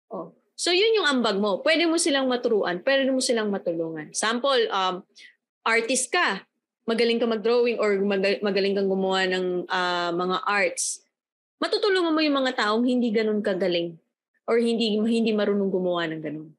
Oh. 0.09 0.33
So 0.59 0.75
yun 0.75 0.99
yung 0.99 1.07
ambag 1.07 1.39
mo. 1.39 1.63
Pwede 1.63 1.87
mo 1.87 2.01
silang 2.03 2.27
maturuan, 2.27 2.83
pwede 2.83 3.11
mo 3.15 3.23
silang 3.23 3.53
matulungan. 3.53 4.11
Sample, 4.11 4.67
um, 4.75 5.07
artist 5.63 6.11
ka, 6.11 6.43
magaling 6.89 7.21
ka 7.21 7.29
mag-drawing 7.29 7.77
or 7.79 8.01
magaling 8.41 8.75
kang 8.75 8.91
gumawa 8.91 9.29
ng 9.29 9.69
uh, 9.69 10.11
mga 10.17 10.37
arts. 10.49 11.05
Matutulungan 11.61 12.17
mo 12.17 12.21
yung 12.25 12.39
mga 12.41 12.65
taong 12.65 12.83
hindi 12.89 13.13
ganun 13.13 13.45
kagaling 13.45 13.99
or 14.49 14.57
hindi 14.57 14.97
hindi 14.97 15.31
marunong 15.37 15.69
gumawa 15.69 16.09
ng 16.09 16.23
ganun. 16.25 16.51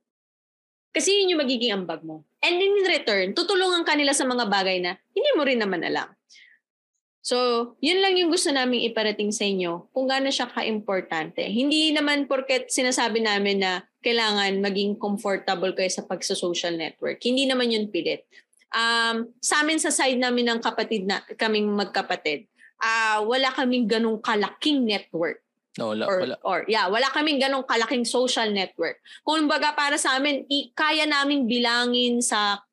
Kasi 0.93 1.22
yun 1.22 1.34
yung 1.34 1.41
magiging 1.41 1.74
ambag 1.74 2.06
mo. 2.06 2.26
And 2.41 2.62
in 2.62 2.86
return, 2.86 3.34
tutulungan 3.34 3.86
ka 3.86 3.98
nila 3.98 4.13
sa 4.13 4.26
mga 4.26 4.45
bagay 4.48 4.80
na 4.82 4.98
hindi 5.12 5.32
mo 5.34 5.41
rin 5.45 5.60
naman 5.60 5.82
alam. 5.82 6.08
So, 7.19 7.75
yun 7.84 7.99
lang 7.99 8.15
yung 8.15 8.32
gusto 8.32 8.47
naming 8.49 8.88
iparating 8.88 9.29
sa 9.36 9.43
inyo 9.43 9.91
kung 9.91 10.08
gaano 10.08 10.32
siya 10.32 10.47
ka-importante. 10.47 11.43
Hindi 11.51 11.91
naman 11.91 12.32
porket 12.32 12.71
sinasabi 12.71 13.19
namin 13.19 13.60
na 13.60 13.84
kailangan 13.99 14.63
maging 14.63 14.95
comfortable 14.95 15.75
kayo 15.75 15.91
sa 15.91 16.08
pagsa-social 16.08 16.79
network. 16.79 17.19
Hindi 17.19 17.43
naman 17.43 17.75
yun 17.75 17.91
pilit. 17.91 18.23
Um, 18.71 19.36
sa 19.43 19.60
amin 19.65 19.82
sa 19.84 19.91
side 19.91 20.15
namin 20.15 20.47
ng 20.47 20.60
kapatid 20.63 21.03
na 21.03 21.19
kaming 21.36 21.67
magkapatid, 21.75 22.47
uh, 22.79 23.19
wala 23.27 23.51
kaming 23.51 23.89
ganong 23.89 24.23
kalaking 24.23 24.88
network. 24.88 25.43
No, 25.75 25.91
wala, 25.91 26.03
or, 26.08 26.17
wala. 26.23 26.36
Or, 26.43 26.60
yeah, 26.71 26.88
wala 26.88 27.08
kaming 27.12 27.39
ganong 27.39 27.67
kalaking 27.67 28.08
social 28.08 28.47
network. 28.51 28.99
Kung 29.27 29.47
baga 29.47 29.75
para 29.75 29.99
sa 29.99 30.15
amin, 30.15 30.47
i- 30.47 30.71
kaya 30.71 31.03
naming 31.03 31.45
bilangin 31.45 32.23
sa 32.23 32.63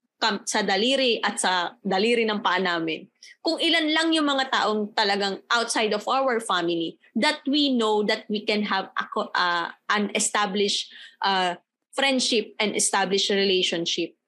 sa 0.48 0.64
daliri 0.64 1.20
at 1.20 1.37
sa 1.37 1.76
daliri 1.85 2.24
ng 2.24 2.40
paa 2.40 2.56
namin. 2.56 3.04
Kung 3.46 3.62
ilan 3.62 3.94
lang 3.94 4.11
yung 4.11 4.26
mga 4.26 4.50
taong 4.50 4.90
talagang 4.90 5.38
outside 5.54 5.94
of 5.94 6.02
our 6.11 6.42
family 6.42 6.98
that 7.14 7.38
we 7.46 7.70
know 7.70 8.02
that 8.02 8.26
we 8.26 8.42
can 8.42 8.66
have 8.66 8.90
a, 8.98 9.06
uh, 9.38 9.70
an 9.94 10.11
established 10.18 10.90
uh, 11.22 11.54
friendship 11.94 12.59
and 12.59 12.74
established 12.74 13.30
relationship 13.30 14.18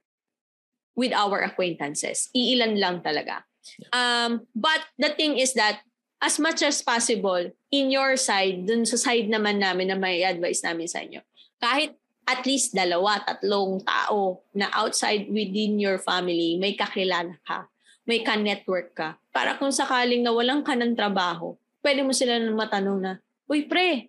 with 0.95 1.11
our 1.11 1.43
acquaintances. 1.43 2.31
Iilan 2.31 2.79
lang 2.79 3.03
talaga. 3.03 3.43
Um, 3.91 4.47
but 4.55 4.87
the 5.03 5.11
thing 5.19 5.35
is 5.35 5.53
that 5.59 5.83
as 6.23 6.39
much 6.39 6.63
as 6.63 6.83
possible, 6.83 7.51
in 7.71 7.91
your 7.91 8.15
side, 8.19 8.67
dun 8.67 8.87
sa 8.87 8.99
side 8.99 9.31
naman 9.31 9.63
namin 9.63 9.91
na 9.91 9.99
may 9.99 10.23
advice 10.23 10.63
namin 10.63 10.87
sa 10.87 11.03
inyo, 11.03 11.23
kahit 11.59 11.95
at 12.27 12.45
least 12.45 12.75
dalawa, 12.75 13.23
tatlong 13.23 13.81
tao 13.87 14.43
na 14.53 14.69
outside 14.75 15.31
within 15.31 15.79
your 15.79 15.97
family, 15.97 16.59
may 16.59 16.75
kakilala 16.75 17.39
ka, 17.47 17.71
may 18.09 18.25
ka-network 18.25 18.97
ka. 18.97 19.21
Para 19.29 19.61
kung 19.61 19.69
sakaling 19.69 20.25
nawalan 20.25 20.65
ka 20.65 20.73
ng 20.73 20.97
trabaho, 20.97 21.61
pwede 21.85 22.01
mo 22.01 22.17
sila 22.17 22.41
matanong 22.41 22.99
na, 23.05 23.13
Uy, 23.45 23.69
pre, 23.69 24.09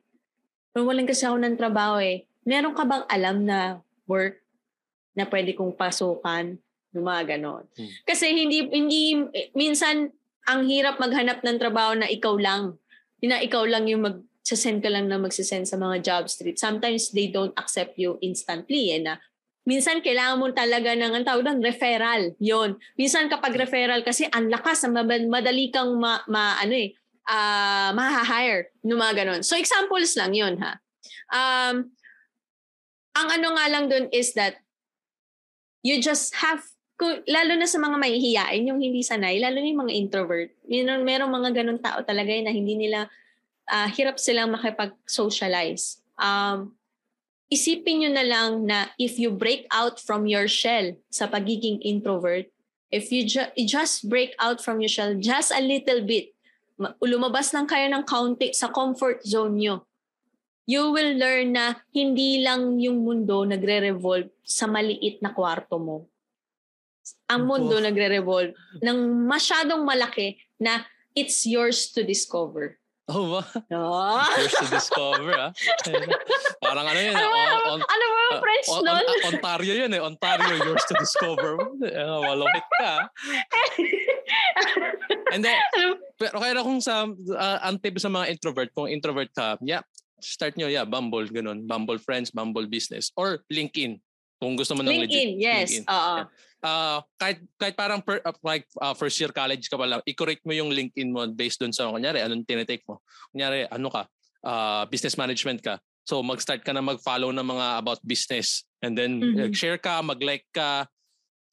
nawalan 0.71 1.03
kasi 1.03 1.27
ako 1.27 1.35
ng 1.35 1.59
trabaho 1.59 1.99
eh. 1.99 2.23
Meron 2.47 2.71
ka 2.71 2.87
bang 2.87 3.03
alam 3.11 3.43
na 3.43 3.83
work 4.07 4.39
na 5.15 5.27
pwede 5.27 5.51
kong 5.51 5.75
pasukan? 5.75 6.55
Yung 6.95 7.05
mga 7.05 7.37
ganon. 7.37 7.67
Hmm. 7.77 7.91
Kasi 8.07 8.33
hindi, 8.33 8.65
hindi, 8.65 9.19
minsan, 9.53 10.09
ang 10.49 10.65
hirap 10.65 10.97
maghanap 10.97 11.45
ng 11.45 11.57
trabaho 11.61 11.93
na 11.93 12.09
ikaw 12.09 12.33
lang. 12.39 12.79
Na 13.21 13.37
ikaw 13.37 13.67
lang 13.69 13.85
yung 13.85 14.01
mag, 14.01 14.17
send 14.41 14.81
ka 14.81 14.89
lang 14.89 15.05
na 15.05 15.21
magsisend 15.21 15.69
sa 15.69 15.77
mga 15.77 16.01
job 16.01 16.23
street. 16.25 16.57
Sometimes 16.57 17.13
they 17.13 17.29
don't 17.29 17.53
accept 17.53 17.99
you 18.01 18.17
instantly 18.25 18.97
eh 18.97 19.03
na 19.03 19.21
minsan 19.69 20.01
kailangan 20.01 20.41
mo 20.41 20.49
talaga 20.49 20.97
ng 20.97 21.13
ang 21.13 21.21
tawag 21.21 21.45
ng 21.45 21.61
referral. 21.61 22.33
Yon. 22.41 22.81
Minsan 22.97 23.29
kapag 23.29 23.53
referral 23.53 24.01
kasi 24.01 24.25
ang 24.33 24.49
lakas, 24.49 24.81
madali 24.89 25.69
kang 25.69 25.93
ma, 26.01 26.25
ma 26.25 26.57
ano 26.57 26.73
eh, 26.73 26.97
uh, 27.29 27.93
ma-hire 27.93 28.73
no 28.81 28.97
mga 28.97 29.21
ganon. 29.21 29.41
So 29.45 29.53
examples 29.53 30.17
lang 30.17 30.33
yon 30.33 30.57
ha. 30.57 30.81
Um, 31.29 31.93
ang 33.13 33.27
ano 33.29 33.47
nga 33.53 33.65
lang 33.69 33.85
dun 33.85 34.09
is 34.09 34.33
that 34.33 34.57
you 35.85 36.01
just 36.01 36.33
have 36.41 36.65
kung, 36.99 37.23
lalo 37.31 37.55
na 37.55 37.63
sa 37.63 37.79
mga 37.79 37.95
mahihiyain, 37.95 38.67
yung 38.67 38.83
hindi 38.83 38.99
sanay, 38.99 39.39
lalo 39.39 39.63
na 39.63 39.71
yung 39.71 39.87
mga 39.87 39.95
introvert. 39.95 40.51
Meron, 40.67 41.07
merong 41.07 41.31
mga 41.31 41.49
ganun 41.55 41.79
tao 41.79 42.03
talaga 42.03 42.27
na 42.43 42.51
hindi 42.51 42.75
nila, 42.75 43.07
uh, 43.71 43.87
hirap 43.87 44.19
silang 44.19 44.51
makipag-socialize. 44.51 46.03
Um, 46.19 46.75
isipin 47.49 48.05
nyo 48.05 48.09
na 48.13 48.25
lang 48.25 48.51
na 48.65 48.93
if 49.01 49.17
you 49.17 49.33
break 49.33 49.65
out 49.73 49.97
from 49.97 50.29
your 50.29 50.47
shell 50.47 50.93
sa 51.09 51.25
pagiging 51.25 51.81
introvert, 51.81 52.47
if 52.93 53.09
you 53.09 53.25
ju- 53.25 53.53
just 53.65 54.07
break 54.09 54.37
out 54.37 54.61
from 54.61 54.79
your 54.79 54.89
shell 54.89 55.17
just 55.17 55.49
a 55.53 55.61
little 55.61 56.05
bit, 56.05 56.33
lumabas 57.03 57.51
lang 57.51 57.67
kayo 57.67 57.89
ng 57.89 58.05
kaunti 58.05 58.53
sa 58.53 58.69
comfort 58.69 59.25
zone 59.25 59.57
nyo, 59.59 59.75
you 60.69 60.93
will 60.93 61.17
learn 61.17 61.57
na 61.57 61.81
hindi 61.91 62.45
lang 62.45 62.77
yung 62.77 63.01
mundo 63.01 63.43
nagre-revolve 63.43 64.29
sa 64.45 64.69
maliit 64.69 65.19
na 65.19 65.33
kwarto 65.33 65.81
mo 65.81 66.09
ang 67.29 67.45
mundo 67.45 67.77
oh. 67.77 67.83
nagre-revolve 67.83 68.57
ng 68.81 68.99
masyadong 69.29 69.85
malaki 69.85 70.41
na 70.57 70.81
it's 71.13 71.45
yours 71.45 71.93
to 71.93 72.01
discover. 72.01 72.78
Oh, 73.09 73.25
ba? 73.33 73.41
Oh. 73.73 74.21
yours 74.37 74.53
to 74.53 74.67
discover, 74.69 75.33
ah. 75.33 75.51
Parang 76.61 76.85
ano 76.85 76.99
yun? 77.01 77.17
Ano 77.17 77.27
ba, 77.33 77.41
on, 77.41 77.57
on, 77.73 77.81
ano 77.81 78.05
ba 78.05 78.19
yung 78.21 78.41
French 78.45 78.67
uh, 78.69 78.81
nun? 78.85 79.01
On, 79.01 79.33
Ontario 79.33 79.73
yun 79.73 79.91
eh. 79.97 80.01
Ontario, 80.01 80.53
yours 80.61 80.85
to 80.85 80.95
discover. 81.01 81.57
Uh, 81.81 82.21
malupit 82.21 82.65
ka. 82.77 83.09
And 85.33 85.41
then, 85.41 85.57
pero 86.21 86.37
kaya 86.37 86.61
kung 86.61 86.81
sa, 86.85 87.09
uh, 87.09 87.57
ang 87.65 87.81
tip 87.81 87.97
sa 87.97 88.13
mga 88.13 88.29
introvert, 88.29 88.69
kung 88.77 88.85
introvert 88.85 89.33
ka, 89.33 89.57
yeah, 89.65 89.81
start 90.21 90.53
nyo, 90.53 90.69
yeah, 90.69 90.85
Bumble, 90.85 91.25
ganun. 91.33 91.65
Bumble 91.65 91.97
Friends, 91.97 92.29
Bumble 92.29 92.69
Business, 92.69 93.09
or 93.17 93.41
LinkedIn. 93.49 93.97
Kung 94.37 94.53
gusto 94.53 94.77
mo 94.77 94.85
ng 94.85 95.09
LinkedIn, 95.09 95.33
legit. 95.33 95.41
yes. 95.41 95.69
LinkedIn, 95.81 95.85
yes. 95.89 95.89
Yeah 95.89 96.47
uh, 96.63 96.99
kahit 97.19 97.39
kahit 97.59 97.75
parang 97.75 97.99
per, 98.03 98.19
uh, 98.23 98.35
like 98.43 98.67
uh, 98.79 98.95
first 98.95 99.19
year 99.19 99.31
college 99.31 99.67
ka 99.67 99.75
pa 99.79 99.87
lang, 99.87 100.01
i-correct 100.03 100.43
mo 100.43 100.53
yung 100.55 100.71
LinkedIn 100.71 101.09
mo 101.11 101.27
based 101.31 101.59
doon 101.59 101.71
sa 101.71 101.91
kunyari 101.91 102.23
anong 102.23 102.47
tinetake 102.47 102.83
mo. 102.87 103.03
Kunyari 103.31 103.67
ano 103.69 103.87
ka, 103.91 104.03
uh, 104.43 104.83
business 104.87 105.15
management 105.15 105.63
ka. 105.63 105.79
So 106.07 106.25
mag-start 106.25 106.65
ka 106.65 106.73
na 106.73 106.81
mag-follow 106.81 107.29
ng 107.29 107.45
mga 107.45 107.67
about 107.85 108.01
business 108.01 108.65
and 108.81 108.97
then 108.97 109.21
mm-hmm. 109.21 109.53
share 109.53 109.77
ka, 109.77 110.01
mag-like 110.01 110.47
ka, 110.49 110.89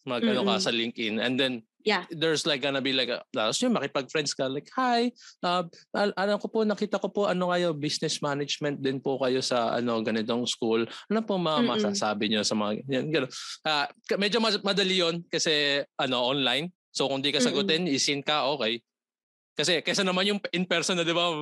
mag 0.09 0.23
mm-hmm. 0.23 0.33
ano 0.33 0.43
ka 0.49 0.55
sa 0.63 0.73
LinkedIn 0.73 1.21
and 1.21 1.37
then 1.37 1.61
yeah. 1.87 2.03
there's 2.11 2.45
like 2.45 2.61
gonna 2.61 2.83
be 2.83 2.91
like, 2.91 3.09
a, 3.09 3.23
tapos 3.31 3.63
yun, 3.63 3.71
makipag-friends 3.71 4.35
ka, 4.35 4.51
like, 4.51 4.67
hi, 4.75 5.15
uh, 5.47 5.63
ano 5.95 6.35
ko 6.43 6.51
po, 6.51 6.67
nakita 6.67 6.99
ko 6.99 7.09
po, 7.09 7.31
ano 7.31 7.55
kayo, 7.55 7.71
business 7.71 8.19
management 8.19 8.83
din 8.83 8.99
po 8.99 9.23
kayo 9.23 9.39
sa, 9.39 9.79
ano, 9.79 10.03
ganitong 10.03 10.45
school. 10.51 10.83
Ano 11.07 11.23
po 11.23 11.39
mga 11.39 11.63
Mm-mm. 11.63 11.71
masasabi 11.71 12.27
nyo 12.29 12.43
sa 12.43 12.59
mga, 12.59 12.83
yan, 12.91 13.07
gano'n. 13.15 13.31
Uh, 13.63 13.87
medyo 14.19 14.43
madali 14.43 14.99
yon 14.99 15.23
kasi, 15.31 15.81
ano, 15.95 16.27
online. 16.27 16.75
So, 16.91 17.07
kung 17.07 17.23
di 17.23 17.31
ka 17.31 17.39
sagutin, 17.39 17.87
Mm-mm. 17.87 17.97
isin 17.97 18.21
ka, 18.27 18.51
okay. 18.51 18.83
Kasi 19.57 19.81
kaysa 19.81 20.05
naman 20.05 20.29
yung 20.29 20.41
in 20.53 20.69
person 20.69 21.01
na 21.01 21.01
'di 21.01 21.17
ba? 21.17 21.33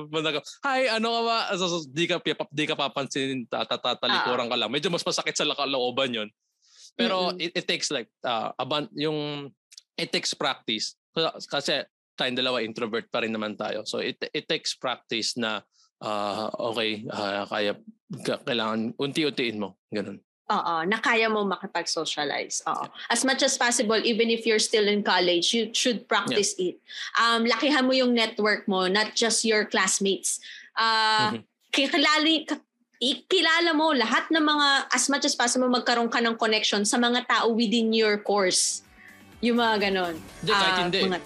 Hi, 0.63 0.87
ano 0.87 1.19
ka 1.19 1.21
ba? 1.27 1.37
So, 1.59 1.67
so, 1.67 1.77
di 1.83 2.07
ka 2.07 2.23
di 2.47 2.63
ka 2.63 2.71
papansin, 2.71 3.43
tatatalikuran 3.43 4.47
ka 4.47 4.55
lang. 4.55 4.71
Medyo 4.71 4.87
mas 4.87 5.03
masakit 5.03 5.35
sa 5.35 5.43
kalooban 5.43 6.15
'yon. 6.15 6.29
Pero 6.95 7.35
it, 7.35 7.51
it 7.51 7.67
takes 7.67 7.91
like 7.91 8.07
uh, 8.23 8.55
aban 8.55 8.87
yung 8.95 9.51
it 9.95 10.11
takes 10.11 10.35
practice. 10.35 10.95
Kasi 11.49 11.83
tayong 12.15 12.39
dalawa 12.39 12.63
introvert 12.63 13.07
pa 13.11 13.23
rin 13.23 13.35
naman 13.35 13.59
tayo. 13.59 13.83
So 13.83 13.99
it 13.99 14.19
it 14.31 14.47
takes 14.47 14.75
practice 14.75 15.35
na 15.35 15.63
uh, 16.03 16.47
okay, 16.71 17.03
uh, 17.07 17.47
kaya 17.47 17.79
kailangan 18.43 18.95
unti-untiin 18.99 19.59
mo, 19.59 19.79
ganun. 19.91 20.19
Oo, 20.45 20.85
na 20.85 21.01
kaya 21.01 21.25
mo 21.25 21.41
makipag-socialize. 21.41 22.61
Oo. 22.69 22.85
As 23.09 23.25
much 23.25 23.41
as 23.41 23.57
possible, 23.57 23.97
even 24.05 24.29
if 24.29 24.45
you're 24.45 24.61
still 24.61 24.85
in 24.85 25.01
college, 25.01 25.57
you 25.57 25.73
should 25.73 26.05
practice 26.05 26.53
yeah. 26.61 26.69
it. 26.69 26.75
Um, 27.17 27.49
lakihan 27.49 27.81
mo 27.81 27.97
yung 27.97 28.13
network 28.13 28.69
mo, 28.69 28.85
not 28.85 29.17
just 29.17 29.41
your 29.41 29.65
classmates. 29.65 30.37
Uh, 30.77 31.41
mm-hmm. 31.41 31.41
Kilali, 31.73 32.45
kilala 33.25 33.73
mo 33.73 33.89
lahat 33.97 34.29
ng 34.29 34.45
mga, 34.45 34.67
as 34.93 35.09
much 35.09 35.25
as 35.25 35.33
possible, 35.33 35.65
magkaroon 35.65 36.13
ka 36.13 36.21
ng 36.21 36.37
connection 36.37 36.85
sa 36.85 37.01
mga 37.01 37.25
tao 37.25 37.49
within 37.49 37.89
your 37.89 38.21
course. 38.21 38.85
Yung 39.41 39.57
mga 39.59 39.91
ganon. 39.91 40.15
Hindi, 40.43 40.51
uh, 40.51 40.59
kahit 40.59 40.77
hindi. 40.87 40.99
Mga, 41.09 41.19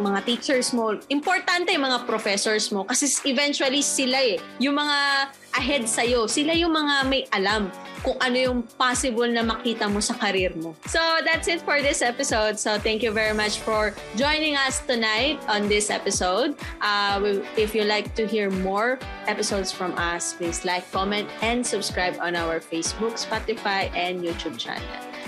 mga 0.00 0.20
teachers 0.24 0.72
mo. 0.72 0.96
Importante 1.12 1.72
yung 1.76 1.84
mga 1.84 2.08
professors 2.08 2.72
mo 2.72 2.88
kasi 2.88 3.08
eventually 3.28 3.84
sila 3.84 4.16
eh. 4.24 4.40
Yung 4.60 4.76
mga 4.80 5.28
ahead 5.56 5.84
sa'yo, 5.88 6.28
sila 6.28 6.52
yung 6.56 6.72
mga 6.72 6.94
may 7.08 7.24
alam 7.32 7.68
kung 8.04 8.16
ano 8.20 8.36
yung 8.36 8.58
possible 8.76 9.26
na 9.26 9.42
makita 9.42 9.88
mo 9.88 9.98
sa 9.98 10.14
karir 10.14 10.54
mo. 10.56 10.76
So 10.86 11.00
that's 11.24 11.48
it 11.48 11.64
for 11.64 11.80
this 11.80 12.00
episode. 12.04 12.60
So 12.60 12.78
thank 12.78 13.02
you 13.02 13.10
very 13.10 13.34
much 13.34 13.58
for 13.64 13.96
joining 14.14 14.54
us 14.54 14.84
tonight 14.84 15.40
on 15.48 15.66
this 15.66 15.90
episode. 15.90 16.54
Uh, 16.80 17.40
if 17.56 17.74
you 17.74 17.84
like 17.84 18.14
to 18.14 18.28
hear 18.28 18.48
more 18.62 19.00
episodes 19.26 19.72
from 19.72 19.96
us, 19.98 20.36
please 20.36 20.64
like, 20.64 20.86
comment, 20.92 21.28
and 21.40 21.66
subscribe 21.66 22.16
on 22.20 22.36
our 22.36 22.60
Facebook, 22.60 23.18
Spotify, 23.18 23.90
and 23.96 24.22
YouTube 24.22 24.56
channel. 24.60 24.84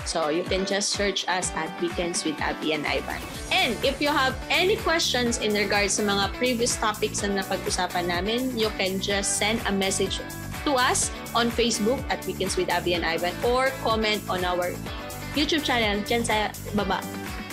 So 0.09 0.33
you 0.33 0.41
can 0.41 0.65
just 0.65 0.89
search 0.89 1.21
us 1.29 1.53
at 1.53 1.69
Weekends 1.77 2.25
with 2.25 2.41
Abby 2.41 2.73
and 2.73 2.81
Ivan. 2.81 3.21
And 3.53 3.77
if 3.85 4.01
you 4.01 4.09
have 4.09 4.33
any 4.49 4.73
questions 4.81 5.37
in 5.37 5.53
regards 5.53 6.01
sa 6.01 6.03
mga 6.09 6.33
previous 6.33 6.73
topics 6.81 7.21
na 7.21 7.45
napag-usapan 7.45 8.09
namin, 8.09 8.57
you 8.57 8.73
can 8.81 8.97
just 8.97 9.37
send 9.37 9.61
a 9.69 9.73
message 9.73 10.17
to 10.65 10.73
us 10.81 11.13
on 11.37 11.53
Facebook 11.53 12.01
at 12.09 12.25
Weekends 12.25 12.57
with 12.57 12.73
Abby 12.73 12.97
and 12.97 13.05
Ivan 13.05 13.37
or 13.45 13.69
comment 13.85 14.25
on 14.25 14.41
our 14.41 14.73
YouTube 15.37 15.61
channel 15.61 16.01
dyan 16.01 16.25
sa 16.25 16.49
baba. 16.73 17.05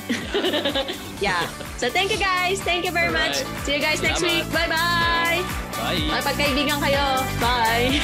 yeah. 1.21 1.45
So 1.77 1.93
thank 1.93 2.09
you 2.09 2.17
guys. 2.17 2.57
Thank 2.65 2.89
you 2.89 2.93
very 2.95 3.13
much. 3.13 3.45
See 3.69 3.77
you 3.77 3.85
guys 3.85 4.01
next 4.01 4.25
Salamat. 4.25 4.33
week. 4.33 4.47
Bye-bye. 4.49 5.45
Bye. 5.77 6.09
Magpagkaibigan 6.09 6.81
kayo. 6.81 7.21
Bye. 7.37 8.01